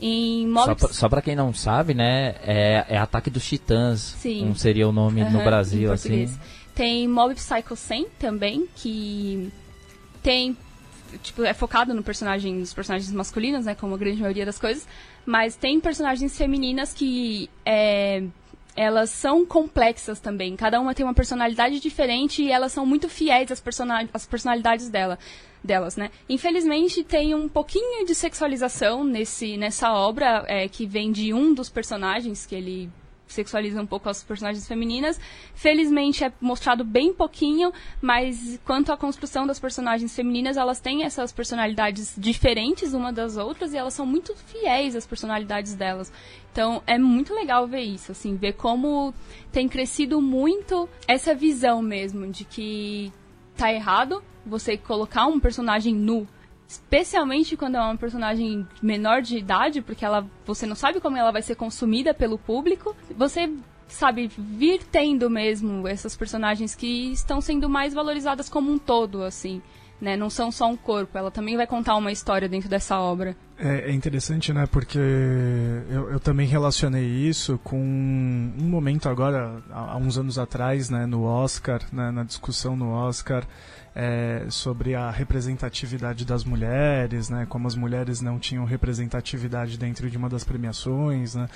[0.00, 0.50] Em.
[0.90, 4.46] Só, pra, quem não sabe, né, é, é Ataque dos Titãs, Sim.
[4.46, 6.34] um seria o nome uhum, no Brasil, assim.
[6.74, 9.52] Tem Mob Psycho 100 também, que
[10.22, 10.56] tem
[11.22, 14.88] tipo, é focado no personagem, nos personagens masculinos, né, como a grande maioria das coisas,
[15.26, 18.22] mas tem personagens femininas que é,
[18.76, 20.56] elas são complexas também.
[20.56, 23.62] Cada uma tem uma personalidade diferente e elas são muito fiéis às,
[24.12, 25.18] às personalidades dela
[25.62, 26.10] delas, né?
[26.28, 31.68] Infelizmente tem um pouquinho de sexualização nesse, nessa obra é, que vem de um dos
[31.68, 32.88] personagens que ele
[33.28, 35.20] sexualiza um pouco as personagens femininas.
[35.54, 41.32] Felizmente é mostrado bem pouquinho, mas quanto à construção das personagens femininas, elas têm essas
[41.32, 46.12] personalidades diferentes uma das outras e elas são muito fiéis às personalidades delas.
[46.52, 49.14] Então é muito legal ver isso, assim, ver como
[49.52, 53.12] tem crescido muito essa visão mesmo de que
[53.56, 56.26] tá errado você colocar um personagem nu,
[56.68, 61.32] especialmente quando é uma personagem menor de idade, porque ela você não sabe como ela
[61.32, 62.94] vai ser consumida pelo público.
[63.16, 63.50] Você
[63.88, 69.62] sabe vir tendo mesmo essas personagens que estão sendo mais valorizadas como um todo, assim.
[70.00, 70.16] Né?
[70.16, 73.34] Não são só um corpo, ela também vai contar uma história dentro dessa obra.
[73.58, 74.64] É, é interessante, né?
[74.70, 80.88] Porque eu, eu, também relacionei isso com um momento agora, há, há uns anos atrás,
[80.88, 83.44] né, no Oscar, né, na discussão no Oscar,
[84.00, 90.16] é, sobre a representatividade das mulheres, né, como as mulheres não tinham representatividade dentro de
[90.16, 91.48] uma das premiações, né,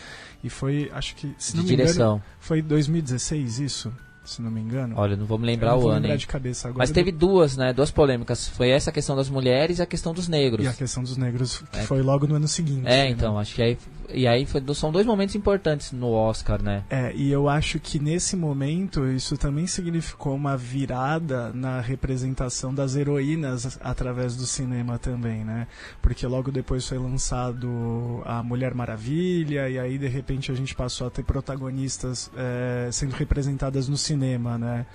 [0.43, 2.16] e foi, acho que, se de não direção.
[2.16, 3.93] Engano, foi 2016 isso?
[4.25, 4.95] Se não me engano.
[4.97, 6.79] Olha, não vou me lembrar o ano, lembrar de cabeça agora.
[6.79, 7.73] Mas teve duas, né?
[7.73, 8.49] Duas polêmicas.
[8.49, 10.64] Foi essa questão das mulheres e a questão dos negros.
[10.64, 11.83] E a questão dos negros, que É.
[11.83, 12.87] foi logo no ano seguinte.
[12.87, 13.11] É, né?
[13.11, 13.79] então, acho que aí.
[14.14, 16.85] E aí foi, são dois momentos importantes no Oscar, né?
[16.91, 22.95] É, e eu acho que nesse momento isso também significou uma virada na representação das
[22.95, 25.66] heroínas através do cinema também, né?
[26.03, 31.07] Porque logo depois foi lançado a Mulher Maravilha e aí de repente a gente passou
[31.07, 34.87] a ter protagonistas é, sendo representadas no cinema, né?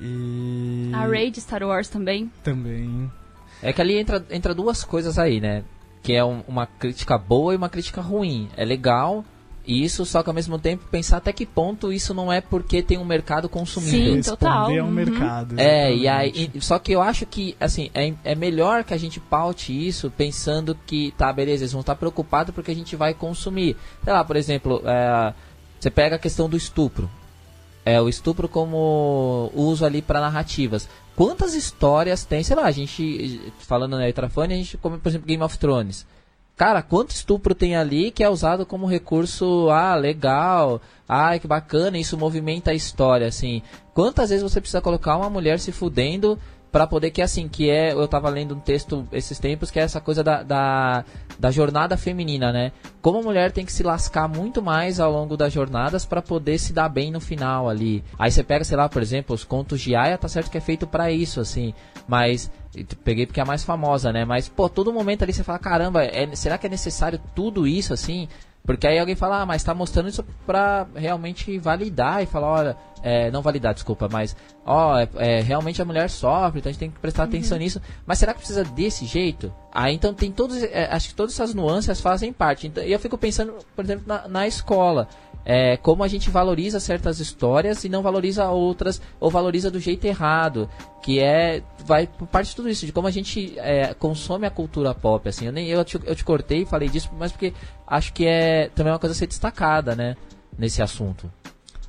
[0.00, 2.30] E A Rey de Star Wars também.
[2.42, 3.10] também
[3.62, 5.62] É que ali entra, entra duas coisas aí, né?
[6.02, 8.48] Que é um- uma crítica boa e uma crítica ruim.
[8.56, 9.22] É legal
[9.66, 12.96] isso, só que ao mesmo tempo pensar até que ponto isso não é porque tem
[12.96, 13.90] um mercado consumindo.
[13.90, 14.90] Sim, responder total, ao uhum.
[14.90, 15.60] mercado.
[15.60, 16.56] É, e aí, exatamente.
[16.56, 20.10] e- só que eu acho que, assim, é, é melhor que a gente paute isso
[20.10, 23.76] pensando que, tá, beleza, eles vão estar preocupados porque a gente vai consumir.
[24.02, 25.34] Sei lá, por exemplo, é,
[25.78, 27.10] você pega a questão do estupro.
[27.84, 30.88] É, o estupro como uso ali para narrativas.
[31.16, 35.26] Quantas histórias tem, sei lá, a gente, falando na Etrafone, a gente come, por exemplo,
[35.26, 36.06] Game of Thrones.
[36.56, 41.96] Cara, quanto estupro tem ali que é usado como recurso, ah, legal, ah, que bacana,
[41.96, 43.62] isso movimenta a história, assim.
[43.94, 46.38] Quantas vezes você precisa colocar uma mulher se fudendo
[46.70, 49.82] pra poder que, assim, que é, eu tava lendo um texto esses tempos, que é
[49.82, 51.04] essa coisa da, da,
[51.38, 52.72] da jornada feminina, né?
[53.02, 56.58] Como a mulher tem que se lascar muito mais ao longo das jornadas pra poder
[56.58, 58.04] se dar bem no final ali.
[58.18, 60.60] Aí você pega, sei lá, por exemplo, os contos de Aya, tá certo que é
[60.60, 61.74] feito pra isso, assim,
[62.06, 62.50] mas
[63.04, 64.24] peguei porque é a mais famosa, né?
[64.24, 67.92] Mas, pô, todo momento ali você fala, caramba, é- será que é necessário tudo isso,
[67.92, 68.28] assim?
[68.64, 72.76] Porque aí alguém fala, ah, mas tá mostrando isso pra realmente validar e falar, olha,
[73.02, 76.78] é, não validar, desculpa, mas, ó, é, é, realmente a mulher sofre, então a gente
[76.78, 77.80] tem que prestar atenção nisso.
[78.06, 79.52] Mas será que precisa desse jeito?
[79.72, 82.66] Aí então tem todos, é, acho que todas essas nuances fazem parte.
[82.66, 85.08] Então, e eu fico pensando, por exemplo, na, na escola.
[85.44, 90.04] É, como a gente valoriza certas histórias e não valoriza outras, ou valoriza do jeito
[90.04, 90.68] errado,
[91.02, 94.94] que é, vai parte de tudo isso, de como a gente é, consome a cultura
[94.94, 97.54] pop, assim, eu nem, eu te, eu te cortei e falei disso, mas porque
[97.86, 100.16] acho que é também uma coisa a ser destacada, né,
[100.58, 101.30] nesse assunto.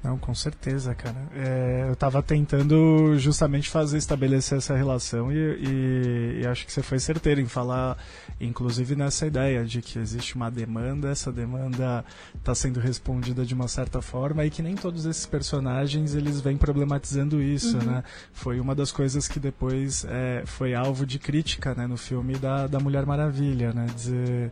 [0.03, 1.15] Não, com certeza, cara.
[1.35, 6.81] É, eu tava tentando justamente fazer, estabelecer essa relação e, e- e acho que você
[6.81, 7.95] foi certeiro em falar,
[8.39, 12.03] inclusive nessa ideia de que existe uma demanda, essa demanda
[12.35, 16.57] está sendo respondida de uma certa forma e que nem todos esses personagens eles vêm
[16.57, 18.03] problematizando isso, né?
[18.33, 22.65] Foi uma das coisas que depois é, foi alvo de crítica, né, no filme da,
[22.65, 23.85] da Mulher Maravilha, né?
[23.93, 24.51] Dizer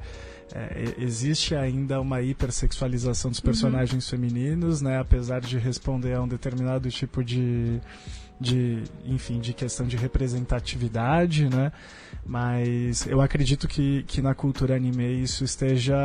[0.53, 4.99] é, existe ainda uma hipersexualização dos personagens femininos, né?
[4.99, 7.79] Apesar de responder a um determinado tipo de,
[8.39, 11.71] de, enfim, de questão de representatividade, né?
[12.25, 15.97] Mas eu acredito que, que na cultura anime isso esteja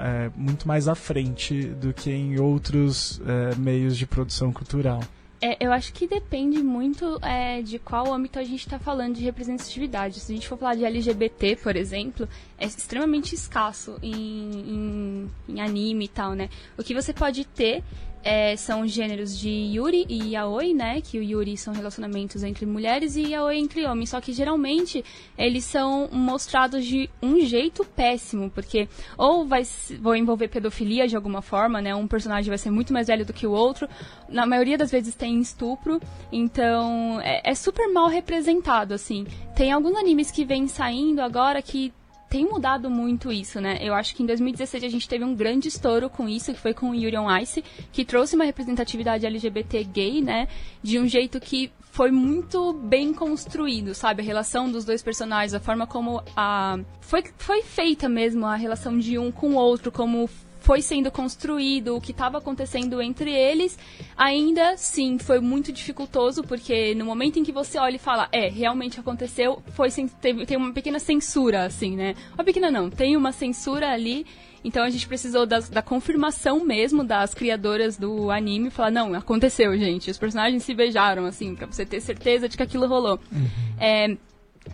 [0.00, 5.00] é, muito mais à frente do que em outros é, meios de produção cultural.
[5.40, 9.22] É, eu acho que depende muito é, de qual âmbito a gente está falando de
[9.22, 10.18] representatividade.
[10.18, 12.28] Se a gente for falar de LGBT, por exemplo,
[12.58, 16.48] é extremamente escasso em, em, em anime e tal, né?
[16.76, 17.84] O que você pode ter
[18.22, 21.00] é, são gêneros de Yuri e Yaoi, né?
[21.00, 24.10] Que o Yuri são relacionamentos entre mulheres e Yaoi entre homens.
[24.10, 25.04] Só que geralmente
[25.36, 29.62] eles são mostrados de um jeito péssimo, porque ou vai
[30.00, 31.94] vão envolver pedofilia de alguma forma, né?
[31.94, 33.88] Um personagem vai ser muito mais velho do que o outro.
[34.28, 36.00] Na maioria das vezes tem estupro,
[36.32, 39.26] então é, é super mal representado, assim.
[39.54, 41.92] Tem alguns animes que vêm saindo agora que
[42.28, 43.78] tem mudado muito isso, né?
[43.80, 46.74] Eu acho que em 2016 a gente teve um grande estouro com isso, que foi
[46.74, 50.46] com o Yuri on Ice, que trouxe uma representatividade LGBT gay, né?
[50.82, 54.22] De um jeito que foi muito bem construído, sabe?
[54.22, 56.78] A relação dos dois personagens, a forma como a...
[57.00, 60.28] Foi, foi feita mesmo a relação de um com o outro, como
[60.68, 63.78] foi sendo construído, o que estava acontecendo entre eles,
[64.14, 68.50] ainda sim foi muito dificultoso, porque no momento em que você olha e fala, é,
[68.50, 69.88] realmente aconteceu, foi
[70.20, 72.14] teve, tem uma pequena censura, assim, né?
[72.34, 74.26] Uma pequena não, tem uma censura ali,
[74.62, 79.74] então a gente precisou das- da confirmação mesmo das criadoras do anime, falar, não, aconteceu,
[79.78, 83.18] gente, os personagens se beijaram, assim, pra você ter certeza de que aquilo rolou.
[83.80, 84.14] É,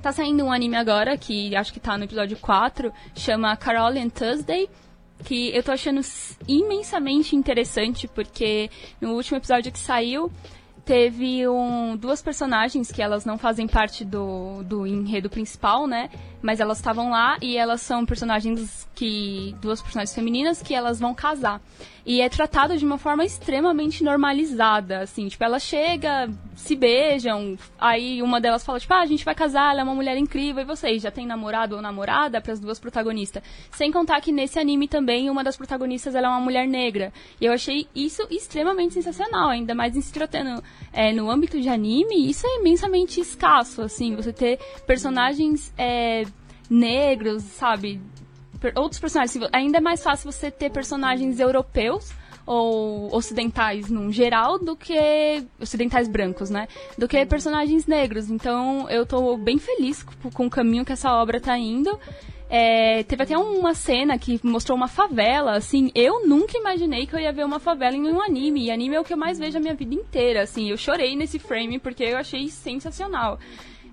[0.03, 4.09] Tá saindo um anime agora, que acho que tá no episódio 4, chama Carol and
[4.09, 4.69] Thursday,
[5.23, 6.01] que eu tô achando
[6.49, 10.31] imensamente interessante, porque no último episódio que saiu,
[10.85, 16.11] teve um, duas personagens que elas não fazem parte do, do enredo principal, né?
[16.45, 19.57] Mas elas estavam lá e elas são personagens que.
[19.63, 21.59] duas personagens femininas que elas vão casar.
[22.07, 28.21] E é tratado de uma forma extremamente normalizada, assim, tipo, ela chega, se beijam, aí
[28.21, 30.67] uma delas fala, tipo, ah, a gente vai casar, ela é uma mulher incrível, e
[30.67, 33.43] vocês, já tem namorado ou namorada para as duas protagonistas?
[33.71, 37.11] Sem contar que nesse anime também, uma das protagonistas ela é uma mulher negra.
[37.41, 41.71] E eu achei isso extremamente sensacional, ainda mais em se tratando é, no âmbito de
[41.71, 46.25] anime, isso é imensamente escasso, assim, você ter personagens é,
[46.69, 48.01] negros, sabe,
[48.75, 49.49] outros personagens.
[49.53, 52.13] Ainda é mais fácil você ter personagens europeus
[52.47, 56.69] ou ocidentais num geral do que ocidentais brancos, né?
[56.97, 58.31] Do que personagens negros.
[58.31, 61.99] Então eu tô bem feliz com, o caminho que essa obra tá indo.
[62.49, 67.19] É, teve até uma cena que mostrou uma favela, assim, eu nunca imaginei que eu
[67.19, 69.57] ia ver uma favela em um anime, e anime é o que eu mais vejo
[69.57, 73.41] a minha vida inteira, assim, eu chorei nesse frame porque eu achei sensacional.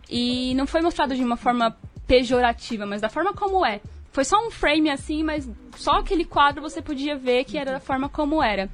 [0.08, 1.76] E não foi mostrado de uma forma
[2.12, 3.80] pejorativa, mas da forma como é.
[4.12, 7.80] Foi só um frame assim, mas só aquele quadro você podia ver que era da
[7.80, 8.70] forma como era.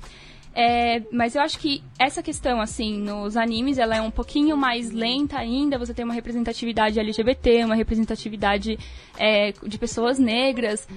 [0.59, 4.89] É, mas eu acho que essa questão, assim, nos animes, ela é um pouquinho mais
[4.89, 5.77] lenta ainda.
[5.77, 8.79] Você tem uma representatividade LGBT, uma representatividade
[9.19, 10.87] é, de pessoas negras.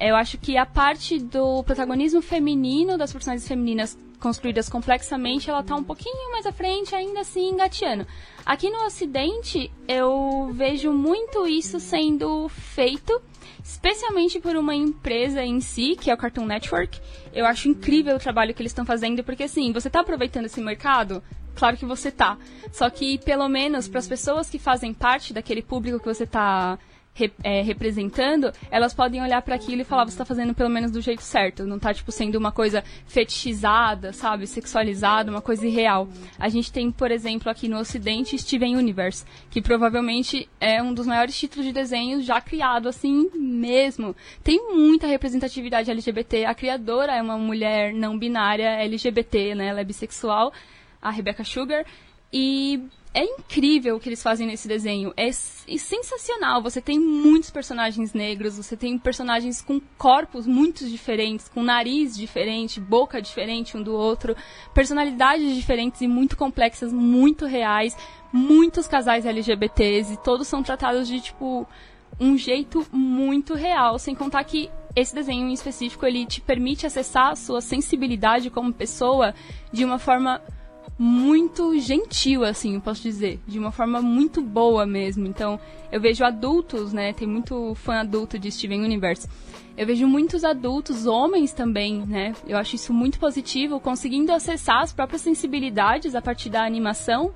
[0.00, 5.74] Eu acho que a parte do protagonismo feminino, das personagens femininas construídas complexamente, ela tá
[5.74, 8.06] um pouquinho mais à frente, ainda assim engateando.
[8.46, 13.20] Aqui no Ocidente, eu vejo muito isso sendo feito
[13.68, 16.98] especialmente por uma empresa em si, que é o Cartoon Network.
[17.34, 20.58] Eu acho incrível o trabalho que eles estão fazendo, porque assim, você está aproveitando esse
[20.60, 21.22] mercado?
[21.54, 22.38] Claro que você tá.
[22.72, 26.78] Só que, pelo menos, para as pessoas que fazem parte daquele público que você está
[27.42, 31.00] é, representando, elas podem olhar para aquilo e falar, você está fazendo pelo menos do
[31.00, 31.64] jeito certo.
[31.64, 34.46] Não está tipo, sendo uma coisa fetichizada, sabe?
[34.46, 36.08] Sexualizada, uma coisa irreal.
[36.38, 41.06] A gente tem, por exemplo, aqui no Ocidente, Steven Universe, que provavelmente é um dos
[41.06, 44.14] maiores títulos de desenhos já criado, assim mesmo.
[44.42, 46.44] Tem muita representatividade LGBT.
[46.44, 49.68] A criadora é uma mulher não binária LGBT, né?
[49.68, 50.52] Ela é bissexual,
[51.00, 51.84] a Rebecca Sugar.
[52.32, 52.82] E
[53.18, 55.12] é incrível o que eles fazem nesse desenho.
[55.16, 56.62] É, é, sensacional.
[56.62, 62.78] Você tem muitos personagens negros, você tem personagens com corpos muito diferentes, com nariz diferente,
[62.78, 64.36] boca diferente um do outro,
[64.72, 67.96] personalidades diferentes e muito complexas, muito reais,
[68.32, 71.66] muitos casais LGBTs e todos são tratados de tipo
[72.20, 77.32] um jeito muito real, sem contar que esse desenho em específico ele te permite acessar
[77.32, 79.34] a sua sensibilidade como pessoa
[79.72, 80.40] de uma forma
[80.98, 83.38] muito gentil, assim, posso dizer.
[83.46, 85.26] De uma forma muito boa mesmo.
[85.26, 85.60] Então,
[85.92, 87.12] eu vejo adultos, né?
[87.12, 89.28] Tem muito fã adulto de Steven Universe.
[89.76, 92.34] Eu vejo muitos adultos, homens também, né?
[92.48, 97.32] Eu acho isso muito positivo, conseguindo acessar as próprias sensibilidades a partir da animação,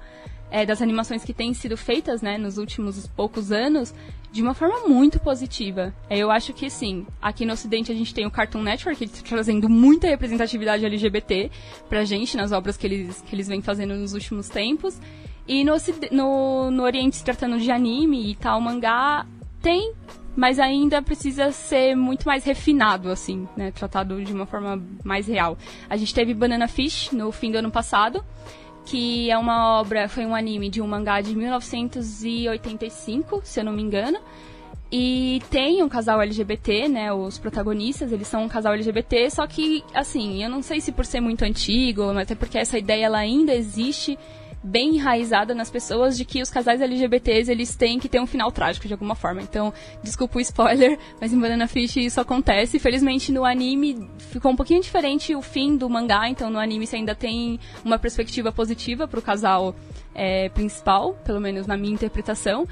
[0.51, 3.95] é, das animações que têm sido feitas, né, nos últimos poucos anos,
[4.33, 5.95] de uma forma muito positiva.
[6.09, 9.19] É, eu acho que sim, aqui no Ocidente a gente tem o Cartoon Network tá
[9.29, 11.51] trazendo muita representatividade LGBT
[11.89, 14.99] pra gente nas obras que eles, que eles vêm fazendo nos últimos tempos.
[15.47, 15.75] E no,
[16.11, 19.27] no, no Oriente, se tratando de anime e tal, mangá,
[19.61, 19.93] tem,
[20.35, 23.71] mas ainda precisa ser muito mais refinado, assim, né?
[23.71, 25.59] Tratado de uma forma mais real.
[25.91, 28.25] A gente teve Banana Fish no fim do ano passado
[28.85, 33.73] que é uma obra, foi um anime de um mangá de 1985, se eu não
[33.73, 34.19] me engano.
[34.95, 37.13] E tem um casal LGBT, né?
[37.13, 41.07] Os protagonistas, eles são um casal LGBT, só que, assim, eu não sei se por
[41.07, 44.19] ser muito antigo, mas até porque essa ideia ela ainda existe
[44.63, 48.53] bem enraizada nas pessoas de que os casais LGBTs eles têm que ter um final
[48.53, 49.43] trágico de alguma forma.
[49.43, 52.79] Então, desculpa o spoiler, mas em Banana Fish isso acontece.
[52.79, 56.97] Felizmente no anime ficou um pouquinho diferente o fim do mangá, então no anime você
[56.97, 59.75] ainda tem uma perspectiva positiva pro casal
[60.15, 62.67] é, principal, pelo menos na minha interpretação.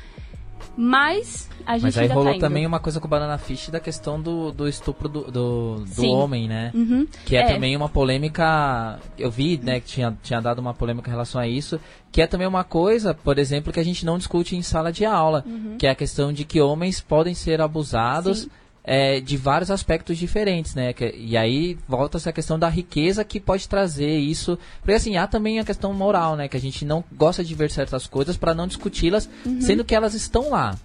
[0.76, 3.80] Mas a gente Mas aí rolou tá também uma coisa com o Banana Fish da
[3.80, 6.70] questão do, do estupro do, do, do homem, né?
[6.74, 7.06] Uhum.
[7.24, 8.98] Que é, é, também uma polêmica.
[9.18, 11.80] Eu vi, né, que tinha, tinha dado uma polêmica em relação a isso.
[12.12, 15.04] Que é também uma coisa, por exemplo, que a gente não discute em sala de
[15.04, 15.44] aula.
[15.46, 15.76] Uhum.
[15.78, 18.40] Que é a questão de que homens podem ser abusados.
[18.40, 18.50] Sim
[18.82, 20.92] é, de vários aspectos diferentes, né?
[20.92, 24.58] Que, e aí volta essa questão da riqueza que pode trazer isso.
[24.80, 26.48] Porque assim, há também a questão moral, né?
[26.48, 29.60] Que a gente não gosta de ver certas coisas para não discuti-las, uhum.
[29.60, 30.76] sendo que elas estão lá.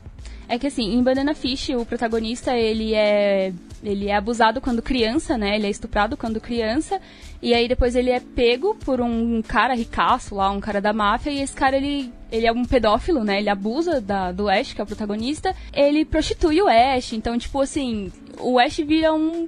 [0.48, 5.38] É que assim, em Banana Fish, o protagonista, ele é ele é abusado quando criança,
[5.38, 5.56] né?
[5.56, 7.00] Ele é estuprado quando criança.
[7.42, 11.30] E aí depois ele é pego por um cara ricaço lá, um cara da máfia.
[11.30, 13.40] E esse cara, ele, ele é um pedófilo, né?
[13.40, 15.56] Ele abusa da, do Ash, que é o protagonista.
[15.72, 17.14] Ele prostitui o Ash.
[17.14, 19.48] Então, tipo assim, o Ash vira um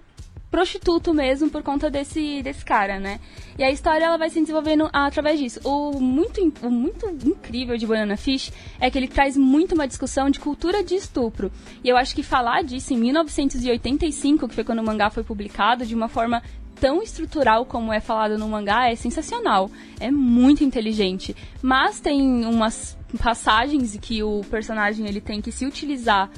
[0.49, 3.19] prostituto mesmo por conta desse, desse cara, né?
[3.57, 5.59] E a história ela vai se desenvolvendo através disso.
[5.63, 10.29] O muito, o muito incrível de Banana Fish é que ele traz muito uma discussão
[10.29, 11.51] de cultura de estupro.
[11.83, 15.85] E eu acho que falar disso em 1985, que foi quando o mangá foi publicado,
[15.85, 16.41] de uma forma
[16.79, 19.69] tão estrutural como é falado no mangá é sensacional.
[19.99, 21.35] É muito inteligente.
[21.61, 26.29] Mas tem umas passagens que o personagem ele tem que se utilizar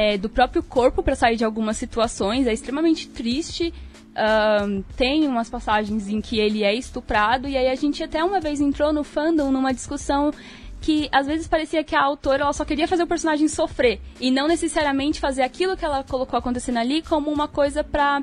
[0.00, 2.46] é, do próprio corpo para sair de algumas situações.
[2.46, 3.72] É extremamente triste.
[4.10, 8.40] Um, tem umas passagens em que ele é estuprado e aí a gente até uma
[8.40, 10.32] vez entrou no fandom numa discussão
[10.80, 14.30] que às vezes parecia que a autora ela só queria fazer o personagem sofrer e
[14.30, 18.22] não necessariamente fazer aquilo que ela colocou acontecendo ali como uma coisa para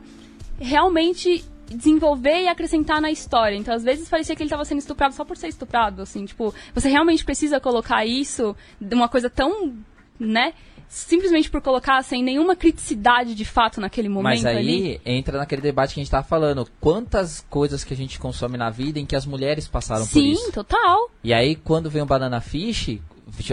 [0.60, 3.56] realmente desenvolver e acrescentar na história.
[3.56, 6.54] Então, às vezes parecia que ele estava sendo estuprado só por ser estuprado, assim, tipo,
[6.74, 9.74] você realmente precisa colocar isso uma coisa tão,
[10.20, 10.54] né,
[10.88, 15.02] simplesmente por colocar sem nenhuma criticidade de fato naquele momento Mas aí ali.
[15.06, 16.68] entra naquele debate que a gente tava falando.
[16.80, 20.26] Quantas coisas que a gente consome na vida em que as mulheres passaram Sim, por
[20.42, 20.52] isso?
[20.52, 21.10] total.
[21.24, 23.00] E aí, quando vem o Banana Fish,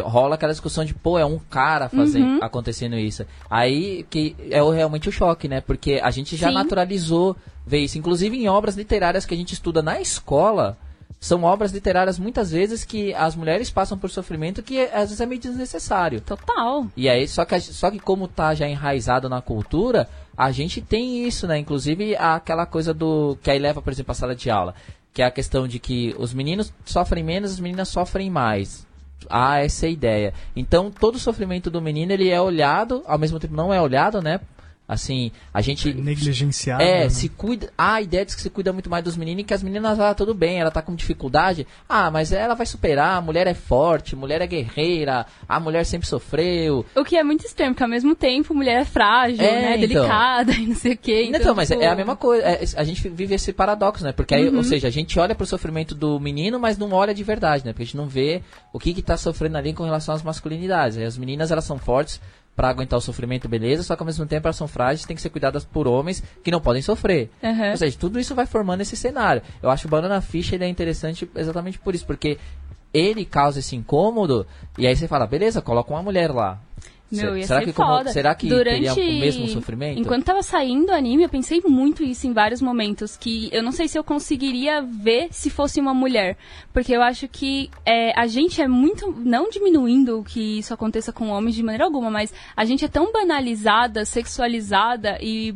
[0.02, 2.38] rola aquela discussão de, pô, é um cara fazendo, Uhum.
[2.40, 3.26] acontecendo isso.
[3.50, 5.60] Aí que é realmente o choque, né?
[5.60, 6.54] Porque a gente já Sim.
[6.54, 7.98] naturalizou ver isso.
[7.98, 10.78] Inclusive em obras literárias que a gente estuda na escola,
[11.24, 15.24] são obras literárias muitas vezes que as mulheres passam por sofrimento que às vezes é
[15.24, 16.20] meio desnecessário.
[16.20, 16.86] Total.
[16.94, 20.06] E aí, só que, só que como tá já enraizado na cultura,
[20.36, 21.56] a gente tem isso, né?
[21.58, 23.38] Inclusive aquela coisa do.
[23.42, 24.74] que aí leva, por exemplo, a sala de aula.
[25.14, 28.86] Que é a questão de que os meninos sofrem menos, as meninas sofrem mais.
[29.30, 30.34] Há essa ideia.
[30.54, 34.20] Então, todo o sofrimento do menino, ele é olhado, ao mesmo tempo não é olhado,
[34.20, 34.40] né?
[34.86, 36.82] Assim, a gente Negligenciado.
[36.82, 37.08] é, né?
[37.08, 37.72] se cuida.
[37.76, 39.98] Ah, a ideia diz que se cuida muito mais dos meninos e que as meninas,
[39.98, 41.66] ah, tudo bem, ela tá com dificuldade.
[41.88, 46.06] Ah, mas ela vai superar, a mulher é forte, mulher é guerreira, a mulher sempre
[46.06, 46.84] sofreu.
[46.94, 49.76] O que é muito estranho, porque ao mesmo tempo mulher é frágil, É, né?
[49.76, 49.88] então.
[49.88, 51.24] Delicada e não sei o quê.
[51.28, 52.44] Então, Então, mas tipo, é a mesma coisa.
[52.44, 54.12] é, a gente vive esse paradoxo, né?
[54.12, 54.58] Porque aí, Uhum.
[54.58, 57.72] ou seja, a gente olha pro sofrimento do menino, mas não olha de verdade, né?
[57.72, 60.98] Porque a gente não vê o que que tá sofrendo ali com relação às masculinidades.
[60.98, 62.20] Aí as meninas, elas são fortes
[62.54, 65.22] pra aguentar o sofrimento, beleza, só que ao mesmo tempo elas são frágeis, têm que
[65.22, 67.30] ser cuidadas por homens que não podem sofrer.
[67.42, 67.70] Aham.
[67.70, 69.42] Ou seja, tudo isso vai formando esse cenário.
[69.62, 72.38] Eu acho que o Banana Fish ele é interessante exatamente por isso, porque
[72.92, 74.46] ele causa esse incômodo,
[74.78, 76.60] e aí você fala, beleza, coloca uma mulher lá.
[77.22, 78.10] Meu, ia será ser que como- foda.
[78.12, 78.94] será que Durante...
[78.94, 80.00] teria o mesmo sofrimento?
[80.00, 83.16] Enquanto tava saindo o anime, eu pensei muito isso em vários momentos.
[83.16, 86.36] Que eu não sei se eu conseguiria ver se fosse uma mulher.
[86.72, 89.10] Porque eu acho que é, a gente é muito.
[89.18, 93.12] Não diminuindo que isso aconteça com homens de maneira alguma, mas a gente é tão
[93.12, 95.54] banalizada, sexualizada e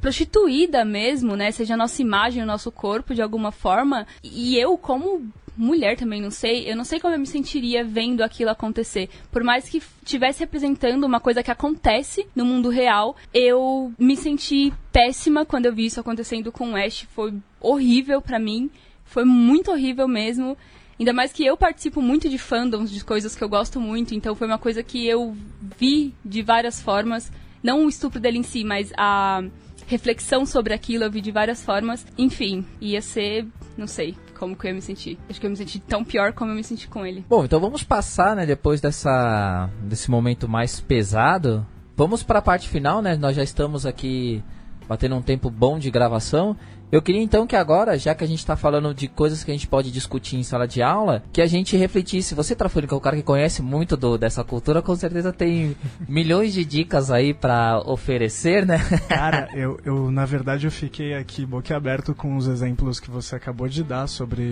[0.00, 1.50] prostituída mesmo, né?
[1.50, 4.06] Seja a nossa imagem, o nosso corpo de alguma forma.
[4.22, 8.22] E eu, como mulher também, não sei, eu não sei como eu me sentiria vendo
[8.22, 9.10] aquilo acontecer.
[9.30, 14.72] Por mais que estivesse representando uma coisa que acontece no mundo real, eu me senti
[14.90, 17.06] péssima quando eu vi isso acontecendo com o Ash.
[17.14, 18.70] Foi horrível pra mim.
[19.04, 20.56] Foi muito horrível mesmo.
[20.98, 24.34] Ainda mais que eu participo muito de fandoms, de coisas que eu gosto muito, então
[24.34, 25.34] foi uma coisa que eu
[25.78, 27.32] vi de várias formas.
[27.62, 29.42] Não o estupro dele em si, mas a
[29.90, 32.06] reflexão sobre aquilo eu vi de várias formas.
[32.16, 35.18] Enfim, ia ser, não sei como que eu ia me sentir.
[35.28, 37.24] Acho que eu me senti tão pior como eu me senti com ele.
[37.28, 41.66] Bom, então vamos passar, né, depois dessa desse momento mais pesado,
[41.96, 43.16] vamos para a parte final, né?
[43.16, 44.42] Nós já estamos aqui
[44.88, 46.56] batendo um tempo bom de gravação.
[46.92, 49.54] Eu queria então que agora, já que a gente está falando de coisas que a
[49.54, 52.34] gente pode discutir em sala de aula, que a gente refletisse.
[52.34, 55.76] Você, Trafônica, é o cara que conhece muito do, dessa cultura, com certeza tem
[56.08, 58.78] milhões de dicas aí para oferecer, né?
[59.08, 63.68] Cara, eu, eu, na verdade, eu fiquei aqui boquiaberto com os exemplos que você acabou
[63.68, 64.42] de dar sobre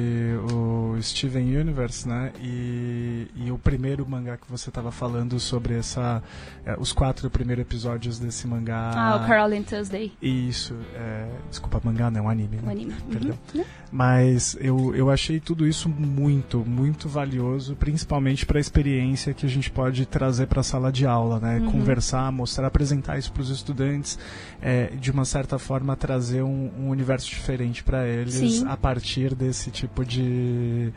[0.53, 2.33] o Steven Universe, né?
[2.41, 6.23] E, e o primeiro mangá que você estava falando sobre essa,
[6.65, 8.93] é, os quatro primeiros episódios desse mangá.
[8.95, 12.73] Ah, o Carol and Tuesday, Isso, é, desculpa, mangá não, anime, o né?
[12.73, 12.95] anime.
[13.11, 13.39] Perdão.
[13.55, 13.65] Uhum.
[13.91, 19.49] Mas eu, eu achei tudo isso muito, muito valioso, principalmente para a experiência que a
[19.49, 21.59] gente pode trazer para a sala de aula, né?
[21.59, 21.73] Uhum.
[21.73, 24.19] Conversar, mostrar, apresentar isso para os estudantes,
[24.61, 28.67] é, de uma certa forma trazer um, um universo diferente para eles Sim.
[28.67, 30.93] a partir desse tipo de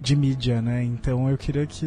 [0.00, 0.84] de mídia, né?
[0.84, 1.86] Então eu queria que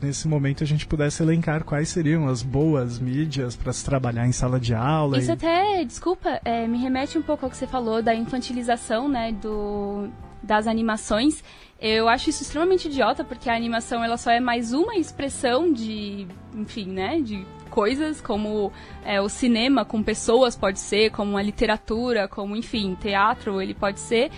[0.00, 4.32] nesse momento a gente pudesse elencar quais seriam as boas mídias para se trabalhar em
[4.32, 5.18] sala de aula.
[5.18, 9.08] Isso e- até, desculpa, é, me remete um pouco ao que você falou da infantilização,
[9.08, 10.08] né, do,
[10.42, 11.42] das animações.
[11.80, 16.28] Eu acho isso extremamente idiota, porque a animação ela só é mais uma expressão de,
[16.54, 18.70] enfim, né, de coisas como
[19.04, 23.98] é, o cinema com pessoas pode ser, como a literatura, como, enfim, teatro ele pode
[23.98, 24.30] ser.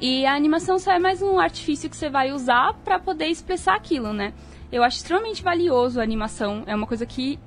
[0.00, 3.74] E a animação só é mais um artifício que você vai usar para poder expressar
[3.74, 4.32] aquilo, né?
[4.72, 6.62] Eu acho extremamente valioso a animação.
[6.66, 7.38] É uma coisa que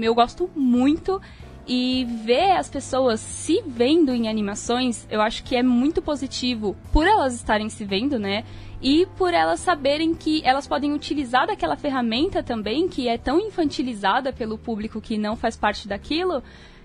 [0.00, 1.20] eu gosto muito.
[1.66, 7.06] E ver as pessoas se vendo em animações, eu acho que é muito positivo por
[7.06, 8.44] elas estarem se vendo, né?
[8.80, 14.32] E por elas saberem que elas podem utilizar daquela ferramenta também, que é tão infantilizada
[14.32, 16.42] pelo público que não faz parte daquilo,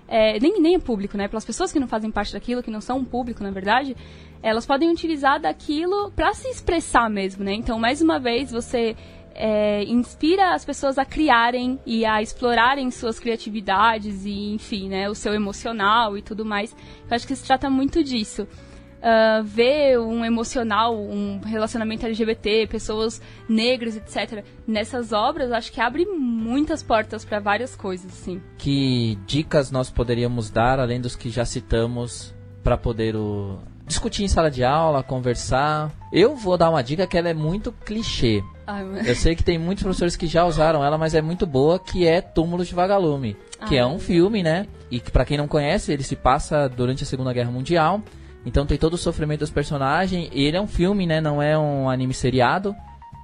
[0.08, 1.28] é, nem, nem é público, né?
[1.28, 3.95] Pelas pessoas que não fazem parte daquilo, que não são um público, na verdade,
[4.41, 7.53] elas podem utilizar daquilo para se expressar mesmo, né?
[7.53, 8.95] Então, mais uma vez, você
[9.36, 15.14] é, inspira as pessoas a criarem e a explorarem suas criatividades e, enfim, né, o
[15.14, 16.76] seu emocional e tudo mais.
[17.10, 18.47] Eu acho que se trata muito disso.
[19.06, 24.44] Uh, ver um emocional, um relacionamento LGBT, pessoas negras, etc.
[24.65, 28.41] Nessas obras, acho que abre muitas portas para várias coisas, sim.
[28.57, 32.34] Que dicas nós poderíamos dar, além dos que já citamos,
[32.64, 33.60] para poder o...
[33.86, 35.91] discutir em sala de aula, conversar?
[36.11, 38.44] Eu vou dar uma dica que ela é muito clichê.
[38.65, 41.77] Ai, Eu sei que tem muitos professores que já usaram ela, mas é muito boa,
[41.77, 43.38] que é Túmulos de Vagalume,
[43.68, 44.65] que Ai, é um filme, né?
[44.90, 48.02] E que para quem não conhece, ele se passa durante a Segunda Guerra Mundial.
[48.45, 50.30] Então tem todo o sofrimento dos personagens.
[50.31, 51.19] E ele é um filme, né?
[51.19, 52.76] Não é um anime seriado.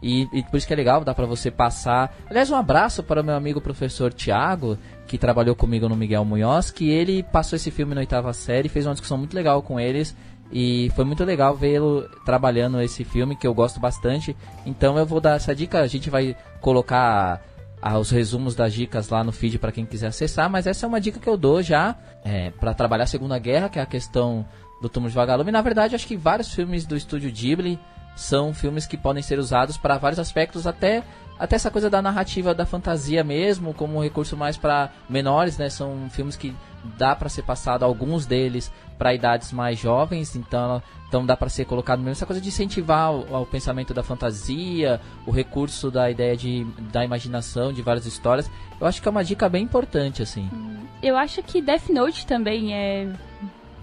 [0.01, 2.15] E, e, por isso que é legal, dá pra você passar.
[2.27, 6.71] Aliás, um abraço para o meu amigo professor Tiago, que trabalhou comigo no Miguel Munhoz,
[6.71, 10.15] que ele passou esse filme na oitava série, fez uma discussão muito legal com eles.
[10.51, 14.35] E foi muito legal vê-lo trabalhando esse filme, que eu gosto bastante.
[14.65, 17.41] Então eu vou dar essa dica, a gente vai colocar
[17.81, 20.87] ah, os resumos das dicas lá no feed para quem quiser acessar, mas essa é
[20.87, 23.87] uma dica que eu dou já é, para trabalhar a Segunda Guerra, que é a
[23.87, 24.45] questão
[24.81, 25.51] do Túmulo de Vagalume.
[25.51, 27.79] Na verdade, acho que vários filmes do estúdio Ghibli
[28.15, 31.03] são filmes que podem ser usados para vários aspectos, até
[31.39, 35.71] até essa coisa da narrativa da fantasia mesmo, como um recurso mais para menores, né?
[35.71, 36.55] São filmes que
[36.99, 41.65] dá para ser passado alguns deles para idades mais jovens, então, então dá para ser
[41.65, 46.37] colocado mesmo essa coisa de incentivar o, o, pensamento da fantasia, o recurso da ideia
[46.37, 48.49] de da imaginação de várias histórias.
[48.79, 50.47] Eu acho que é uma dica bem importante assim.
[51.01, 53.11] Eu acho que Death Note também é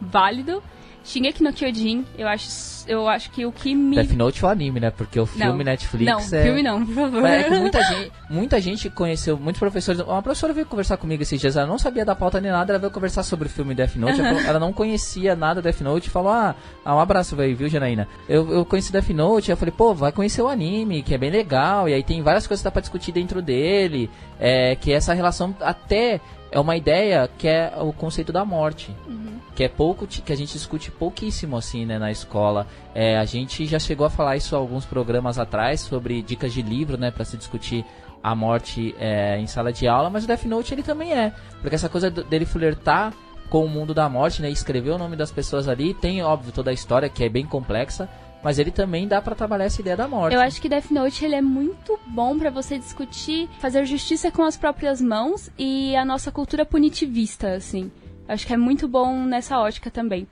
[0.01, 0.62] válido
[1.09, 2.47] Shingeki no Kyojin, eu acho,
[2.89, 3.97] eu acho que o que me...
[3.97, 4.90] Death Note foi anime, né?
[4.90, 6.43] Porque o filme não, Netflix não, é...
[6.43, 7.24] filme não, por favor.
[7.24, 10.01] É muita gente, muita gente conheceu, muitos professores...
[10.01, 12.78] Uma professora veio conversar comigo esses dias, ela não sabia da pauta nem nada, ela
[12.78, 16.10] veio conversar sobre o filme Death Note, ela, falou, ela, não conhecia nada Death Note,
[16.10, 16.55] falou, ah,
[16.85, 18.09] ah um abraço, velho, viu, Janaína?
[18.28, 21.31] Eu, eu conheci Death Note, eu falei, pô, vai conhecer o anime, que é bem
[21.31, 24.10] legal, e aí tem várias coisas que dá pra discutir dentro dele,
[24.40, 26.20] é, que essa relação até
[26.51, 28.94] é uma ideia que é o conceito da morte.
[29.06, 32.65] Uhum que é pouco que a gente discute pouquíssimo assim né, na escola
[32.95, 36.97] é, a gente já chegou a falar isso alguns programas atrás sobre dicas de livro
[36.97, 37.85] né para se discutir
[38.23, 41.75] a morte é, em sala de aula mas o Death Note ele também é porque
[41.75, 43.13] essa coisa dele flertar
[43.49, 46.71] com o mundo da morte né escrever o nome das pessoas ali tem óbvio toda
[46.71, 48.09] a história que é bem complexa
[48.43, 50.35] mas ele também dá para trabalhar essa ideia da morte.
[50.35, 54.43] Eu acho que Death Note ele é muito bom para você discutir, fazer justiça com
[54.43, 57.91] as próprias mãos e a nossa cultura punitivista, assim.
[58.29, 60.27] Acho que é muito bom nessa ótica também.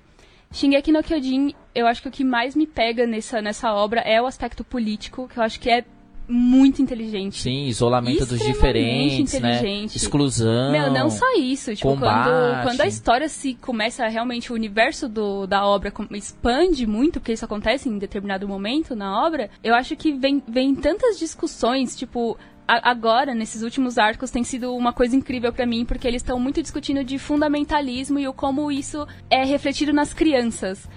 [0.53, 4.21] Shingeki no Kyojin, eu acho que o que mais me pega nessa, nessa obra é
[4.21, 5.85] o aspecto político, que eu acho que é
[6.27, 7.41] muito inteligente.
[7.43, 9.59] Sim, isolamento dos diferentes, né?
[9.59, 9.91] inteligente.
[9.91, 9.97] né?
[9.97, 10.73] Exclusão.
[10.73, 11.75] Meu, não só isso.
[11.77, 17.21] Tipo, quando, quando a história se começa realmente, o universo do, da obra expande muito,
[17.21, 21.95] porque isso acontece em determinado momento na obra, eu acho que vem, vem tantas discussões,
[21.95, 22.37] tipo,
[22.67, 26.61] agora, nesses últimos arcos, tem sido uma coisa incrível para mim, porque eles estão muito
[26.61, 30.89] discutindo de fundamentalismo e o como isso é refletido nas crianças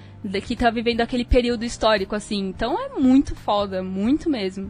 [0.46, 2.40] que tá vivendo aquele período histórico, assim.
[2.40, 4.66] Então é muito foda, muito mesmo.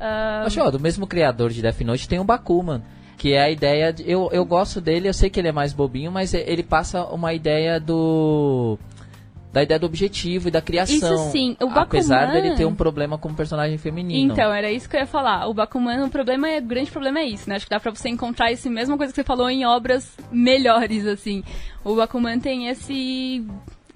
[0.00, 0.44] Uh...
[0.44, 2.82] Mas, ó, do mesmo criador de Death Note tem o Bakuman.
[3.16, 3.92] Que é a ideia.
[3.92, 7.04] De, eu, eu gosto dele, eu sei que ele é mais bobinho, mas ele passa
[7.04, 8.76] uma ideia do
[9.54, 10.96] da ideia do objetivo e da criação.
[10.96, 11.82] Isso sim, o Bakuman...
[11.82, 14.32] Apesar dele ter um problema como personagem feminino.
[14.32, 15.46] Então, era isso que eu ia falar.
[15.46, 17.54] O Bakuman, o problema é, o grande problema é isso, né?
[17.54, 21.06] Acho que dá pra você encontrar essa mesma coisa que você falou em obras melhores,
[21.06, 21.44] assim.
[21.84, 23.46] O Bakuman tem esse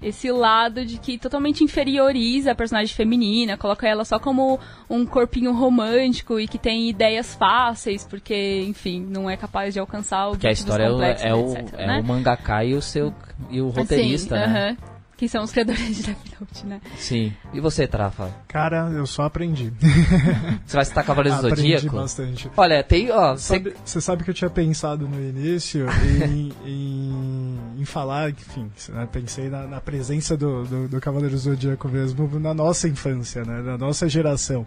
[0.01, 4.59] esse lado de que totalmente inferioriza a personagem feminina, coloca ela só como
[4.89, 10.27] um corpinho romântico e que tem ideias fáceis, porque, enfim, não é capaz de alcançar
[10.27, 11.99] o Porque a história é, o, é, o, etc, é né?
[11.99, 13.13] o mangaka e o seu
[13.49, 14.77] e o roteirista, Sim, né?
[14.79, 16.79] Uh -huh que são os criadores de Death Note, né?
[16.95, 17.33] Sim.
[17.53, 18.33] E você, Trafa?
[18.47, 19.69] Cara, eu só aprendi.
[20.65, 21.87] você vai citar Cavaleiros do Zodíaco?
[21.87, 22.51] Aprendi bastante.
[22.55, 23.33] Olha, tem, ó...
[23.33, 27.38] Você sabe, você sabe que eu tinha pensado no início em, em,
[27.79, 32.39] em falar, enfim, né, pensei na, na presença do, do, do Cavaleiros do Zodíaco mesmo
[32.39, 34.65] na nossa infância, né, na nossa geração.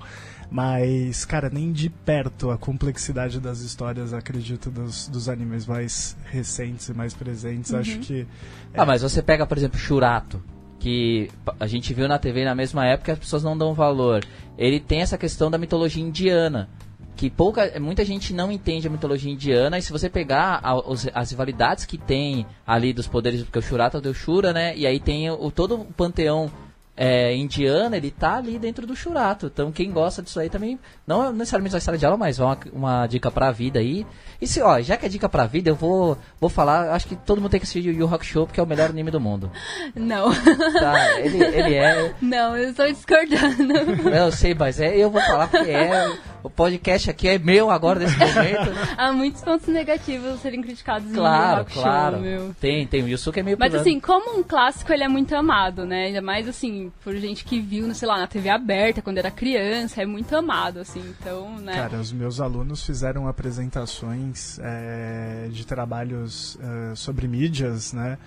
[0.50, 6.88] Mas, cara, nem de perto a complexidade das histórias, acredito, dos, dos animes mais recentes
[6.88, 7.70] e mais presentes.
[7.70, 7.78] Uhum.
[7.78, 8.26] Acho que.
[8.74, 8.80] É...
[8.80, 10.42] Ah, mas você pega, por exemplo, Churato,
[10.78, 14.22] que a gente viu na TV na mesma época as pessoas não dão valor.
[14.58, 16.68] Ele tem essa questão da mitologia indiana.
[17.16, 21.06] Que pouca, muita gente não entende a mitologia indiana, e se você pegar a, os,
[21.14, 24.76] as rivalidades que tem ali dos poderes, porque o Shurata deu Shura, né?
[24.76, 26.50] E aí tem o, todo o panteão
[26.96, 29.46] é, indiano, ele tá ali dentro do Shurato.
[29.46, 33.06] Então quem gosta disso aí também, não necessariamente vai sala de aula, mas uma, uma
[33.06, 34.06] dica pra vida aí.
[34.40, 37.16] E se, ó, já que é dica pra vida, eu vou, vou falar, acho que
[37.16, 39.20] todo mundo tem que assistir o Yu Rock Show, porque é o melhor anime do
[39.20, 39.50] mundo.
[39.94, 40.32] Não.
[40.78, 42.14] Tá, ele, ele é...
[42.20, 44.08] Não, eu estou discordando.
[44.08, 46.12] Eu sei, mas é, eu vou falar porque é...
[46.42, 48.72] O podcast aqui é meu agora nesse momento.
[48.96, 52.14] Há muitos pontos negativos serem criticados claro, no Rock claro.
[52.16, 52.54] Show, meu.
[52.60, 53.02] Tem, tem.
[53.02, 53.88] O Yusuke é meio Mas pilando.
[53.88, 56.06] assim, como um clássico, ele é muito amado, né?
[56.06, 60.02] Ainda mais assim, por gente que viu, sei lá, na TV aberta, quando era criança,
[60.02, 61.02] é muito amado, assim.
[61.20, 61.74] Então, né?
[61.74, 68.18] Cara, os meus alunos fizeram apresentações é, de trabalhos é, sobre mídias, né?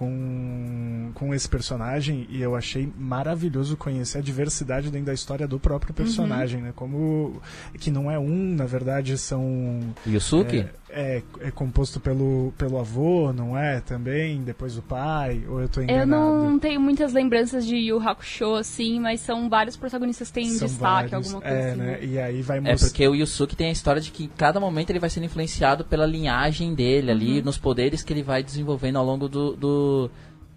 [0.00, 5.60] Com, com esse personagem e eu achei maravilhoso conhecer a diversidade dentro da história do
[5.60, 6.72] próprio personagem, né?
[6.74, 7.38] Como
[7.78, 10.60] que não é um, na verdade, são Yusuke?
[10.60, 13.80] é, é, é composto pelo, pelo avô, não é?
[13.80, 16.12] Também, depois o pai, ou eu tô enganado?
[16.44, 20.48] Eu não tenho muitas lembranças de Yu Hakusho, assim, mas são vários protagonistas que têm
[20.50, 21.78] São destaque, vários, alguma coisa é, assim.
[21.80, 21.98] né?
[22.04, 24.58] E aí vai É mostrar porque o Yusuke tem a história de que em cada
[24.60, 28.96] momento ele vai sendo influenciado pela linhagem dele ali, nos poderes que ele vai desenvolvendo
[28.96, 30.10] ao longo do, do-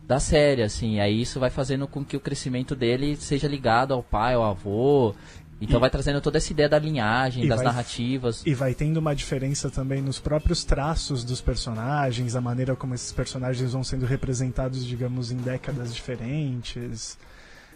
[0.07, 0.99] da série, assim.
[0.99, 5.15] Aí isso vai fazendo com que o crescimento dele seja ligado ao pai, ao avô.
[5.63, 8.43] Então E- vai trazendo toda essa ideia da linhagem, das vai- narrativas.
[8.45, 13.11] E vai tendo uma diferença também nos próprios traços dos personagens, a maneira como esses
[13.11, 17.17] personagens vão sendo representados, digamos, em décadas diferentes.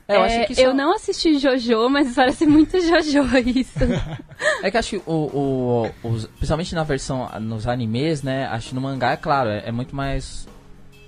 [0.09, 3.79] É, eu É, acho que isso eu não assisti Jojo, mas parece muito Jojo isso.
[4.63, 8.45] É que acho que o, o, os- principalmente na versão nos animes, né?
[8.47, 10.47] Acho que no mangá, é claro, é, é muito mais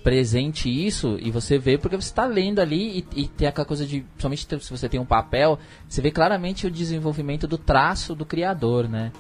[0.04, 3.86] presente isso e você vê porque você está lendo ali e, e tem aquela coisa
[3.86, 8.26] de, principalmente se você tem um papel, você vê claramente o desenvolvimento do traço do
[8.26, 9.12] criador, né?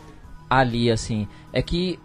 [0.49, 1.27] Ali, assim.
[1.53, 1.99] É que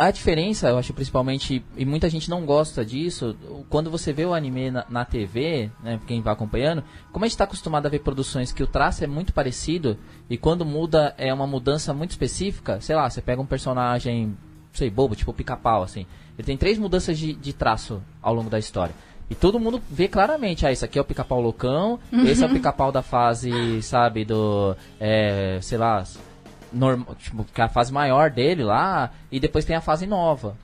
[0.00, 3.36] a diferença, eu acho principalmente, e muita gente não gosta disso,
[3.68, 6.82] quando você vê o anime na, na TV, né, quem vai acompanhando,
[7.12, 9.98] como a gente está acostumado a ver produções que o traço é muito parecido,
[10.30, 14.34] e quando muda é uma mudança muito específica, sei lá, você pega um personagem,
[14.72, 16.06] sei, bobo, tipo pica-pau, assim,
[16.40, 18.94] ele tem três mudanças de, de traço ao longo da história.
[19.28, 22.50] E todo mundo vê claramente, ah, isso aqui é o pica-pau loucão, esse é o
[22.50, 26.02] pica-pau da fase, sabe, do, é, sei lá,
[26.72, 30.56] norm, tipo, que é a fase maior dele lá, e depois tem a fase nova.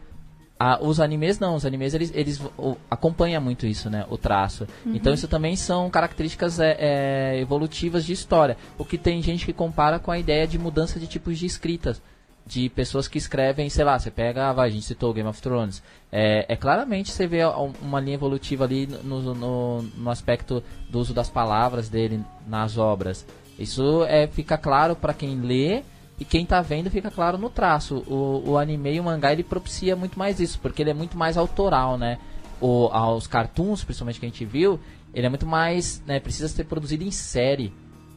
[0.59, 4.07] Ah, os animes não, os animes eles, eles o, acompanham muito isso, né?
[4.09, 4.67] O traço.
[4.87, 8.57] Então isso também são características é, é, evolutivas de história.
[8.79, 12.01] O que tem gente que compara com a ideia de mudança de tipos de escritas.
[12.47, 15.43] De pessoas que escrevem, sei lá, você pega, ah, vai, a gente citou Game of
[15.43, 15.83] Thrones.
[16.13, 21.01] É, é claramente você vê um- uma linha evolutiva ali no, no, no aspecto do
[21.01, 23.27] uso das palavras dele nas obras.
[23.59, 25.83] Isso é, fica claro para quem lê
[26.21, 28.05] e quem tá vendo fica claro no traço.
[28.07, 31.19] O, o anime e o mangá ele propicia muito mais isso, porque ele é muito
[31.19, 32.19] mais autoral, né?
[32.61, 34.79] O, aos cartoons, principalmente que a gente viu,
[35.13, 37.73] ele é muito mais, né, precisa ser produzido em série,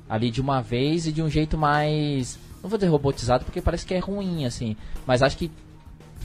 [0.07, 3.86] ali de uma vez e de um jeito mais, não vou dizer robotizado, porque parece
[3.86, 4.76] que é ruim assim,
[5.06, 5.49] mas acho que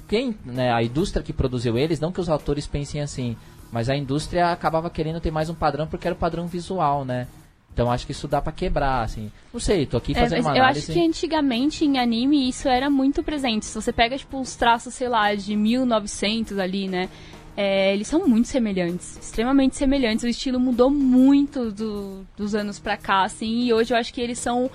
[0.08, 3.36] quem, né, a indústria que produziu eles, não que os autores pensem assim,
[3.72, 7.26] mas a indústria acabava querendo ter mais um padrão porque era o padrão visual, né?
[7.72, 9.32] Então acho que isso dá pra quebrar, assim.
[9.52, 10.92] Não sei, tô aqui É, fazendo mas uma eu análise.
[10.92, 13.64] acho que antigamente em anime isso era muito presente.
[13.66, 17.08] Se você pega, tipo, os traços, sei lá, de 1900 ali, né?
[17.56, 20.24] é, eles são muito semelhantes, extremamente semelhantes.
[20.24, 24.20] O estilo mudou muito do- dos anos pra cá, assim, e hoje eu acho que
[24.20, 24.68] eles são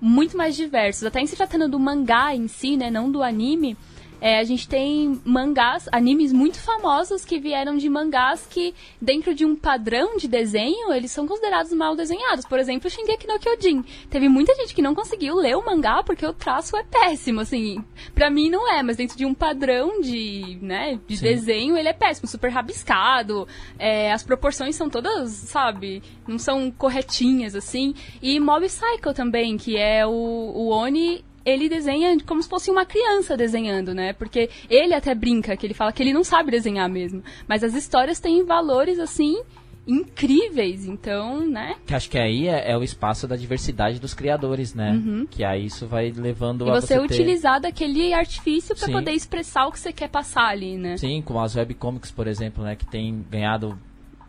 [0.00, 1.04] muito mais diversos.
[1.04, 2.90] Até em se tratando do mangá em si, né?
[2.90, 3.76] Não do anime.
[4.20, 9.44] É, a gente tem mangás, animes muito famosos que vieram de mangás que, dentro de
[9.44, 12.44] um padrão de desenho, eles são considerados mal desenhados.
[12.46, 13.84] Por exemplo, Shingeki no Kyojin.
[14.10, 17.84] Teve muita gente que não conseguiu ler o mangá porque o traço é péssimo, assim.
[18.14, 21.24] Pra mim não é, mas dentro de um padrão de, né, de Sim.
[21.24, 23.46] desenho, ele é péssimo, super rabiscado.
[23.78, 27.94] é, as proporções são todas, sabe, não são corretinhas, assim.
[28.22, 32.84] E Mob Psycho também, que é o, o Oni ele desenha como se fosse uma
[32.84, 34.12] criança desenhando, né?
[34.12, 37.22] Porque ele até brinca, que ele fala que ele não sabe desenhar mesmo.
[37.46, 39.40] Mas as histórias têm valores, assim,
[39.86, 40.86] incríveis.
[40.86, 41.76] Então, né?
[41.86, 45.00] Que acho que aí é, é o espaço da diversidade dos criadores, né?
[45.30, 46.68] Que aí isso vai levando Uhum.
[46.68, 47.00] E a você, ter...
[47.00, 50.96] utilizar daquele artifício para poder expressar o que você quer passar ali, né?
[50.96, 52.74] Sim, como as webcomics, por exemplo, né?
[52.76, 53.78] Que tem ganhado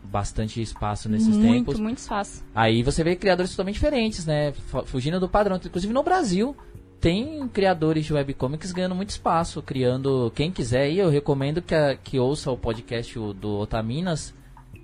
[0.04, 1.80] bastante espaço nesses muito, tempos.
[1.80, 2.42] muito fácil.
[2.54, 4.52] Aí você vê criadores totalmente diferentes, né?
[4.52, 5.60] Fu- Fugindo do padrão.
[5.62, 6.56] Inclusive no Brasil,
[7.00, 10.32] tem criadores de webcomics ganhando muito espaço, criando.
[10.34, 14.34] Quem quiser aí, eu recomendo que, a- que ouça o podcast do Otaminas,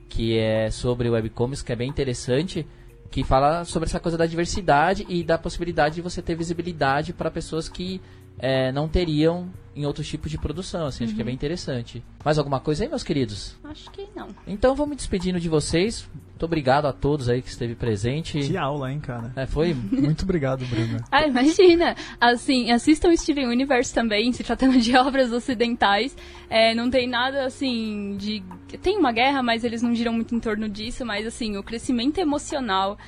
[0.08, 2.66] que é sobre webcomics, que é bem interessante.
[3.10, 7.30] que fala sobre essa coisa da diversidade e da possibilidade de você ter visibilidade para
[7.30, 8.00] pessoas que
[8.38, 10.86] é, não teriam em outros tipos de produção.
[10.86, 12.02] Assim, Acho que é bem interessante.
[12.24, 13.56] Mais alguma coisa aí, meus queridos?
[13.64, 14.28] Acho que não.
[14.46, 16.08] Então vou me despedindo de vocês.
[16.14, 18.38] Muito obrigado a todos aí que esteve presente.
[18.38, 19.32] Que aula, hein, cara?
[19.36, 19.72] É, foi?
[19.90, 21.02] Muito obrigado, Bruna.
[21.10, 21.94] Ah, imagina!
[22.20, 26.16] Assim, assistam Steven Universe também, se tratando de obras ocidentais.
[26.50, 28.42] É, não tem nada, assim, de...
[28.82, 32.18] Tem uma guerra, mas eles não giram muito em torno disso, mas, assim, o crescimento
[32.18, 32.98] emocional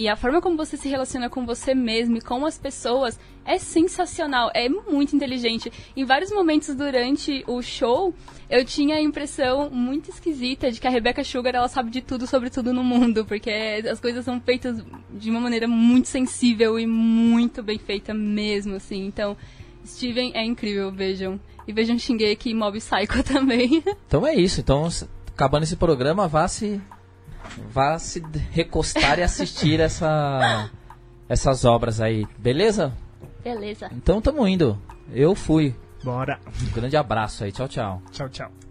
[0.00, 3.58] e a forma como você se relaciona com você mesmo e com as pessoas é
[3.58, 5.70] sensacional, é muito inteligente.
[5.94, 8.14] Em vários momentos durante o show,
[8.48, 12.26] eu tinha a impressão muito esquisita de que a Rebecca Sugar ela sabe de tudo
[12.26, 13.50] sobre tudo no mundo, porque
[13.90, 19.04] as coisas são feitas de uma maneira muito sensível e muito bem feita mesmo, assim.
[19.04, 19.36] Então,
[19.86, 21.38] Steven é incrível, vejam.
[21.68, 23.84] E vejam Shingeki e Mob Psycho também.
[24.06, 24.60] Então é isso.
[24.60, 24.88] Então,
[25.28, 26.80] acabando esse programa, vá se
[27.72, 30.70] vá se recostar e assistir essa,
[31.28, 32.92] essas obras aí, beleza?
[33.42, 33.90] Beleza.
[33.92, 34.78] Então tamo indo.
[35.12, 35.74] Eu fui.
[36.02, 36.38] Bora.
[36.62, 37.52] Um grande abraço aí.
[37.52, 38.02] Tchau, tchau.
[38.10, 38.69] Tchau, tchau.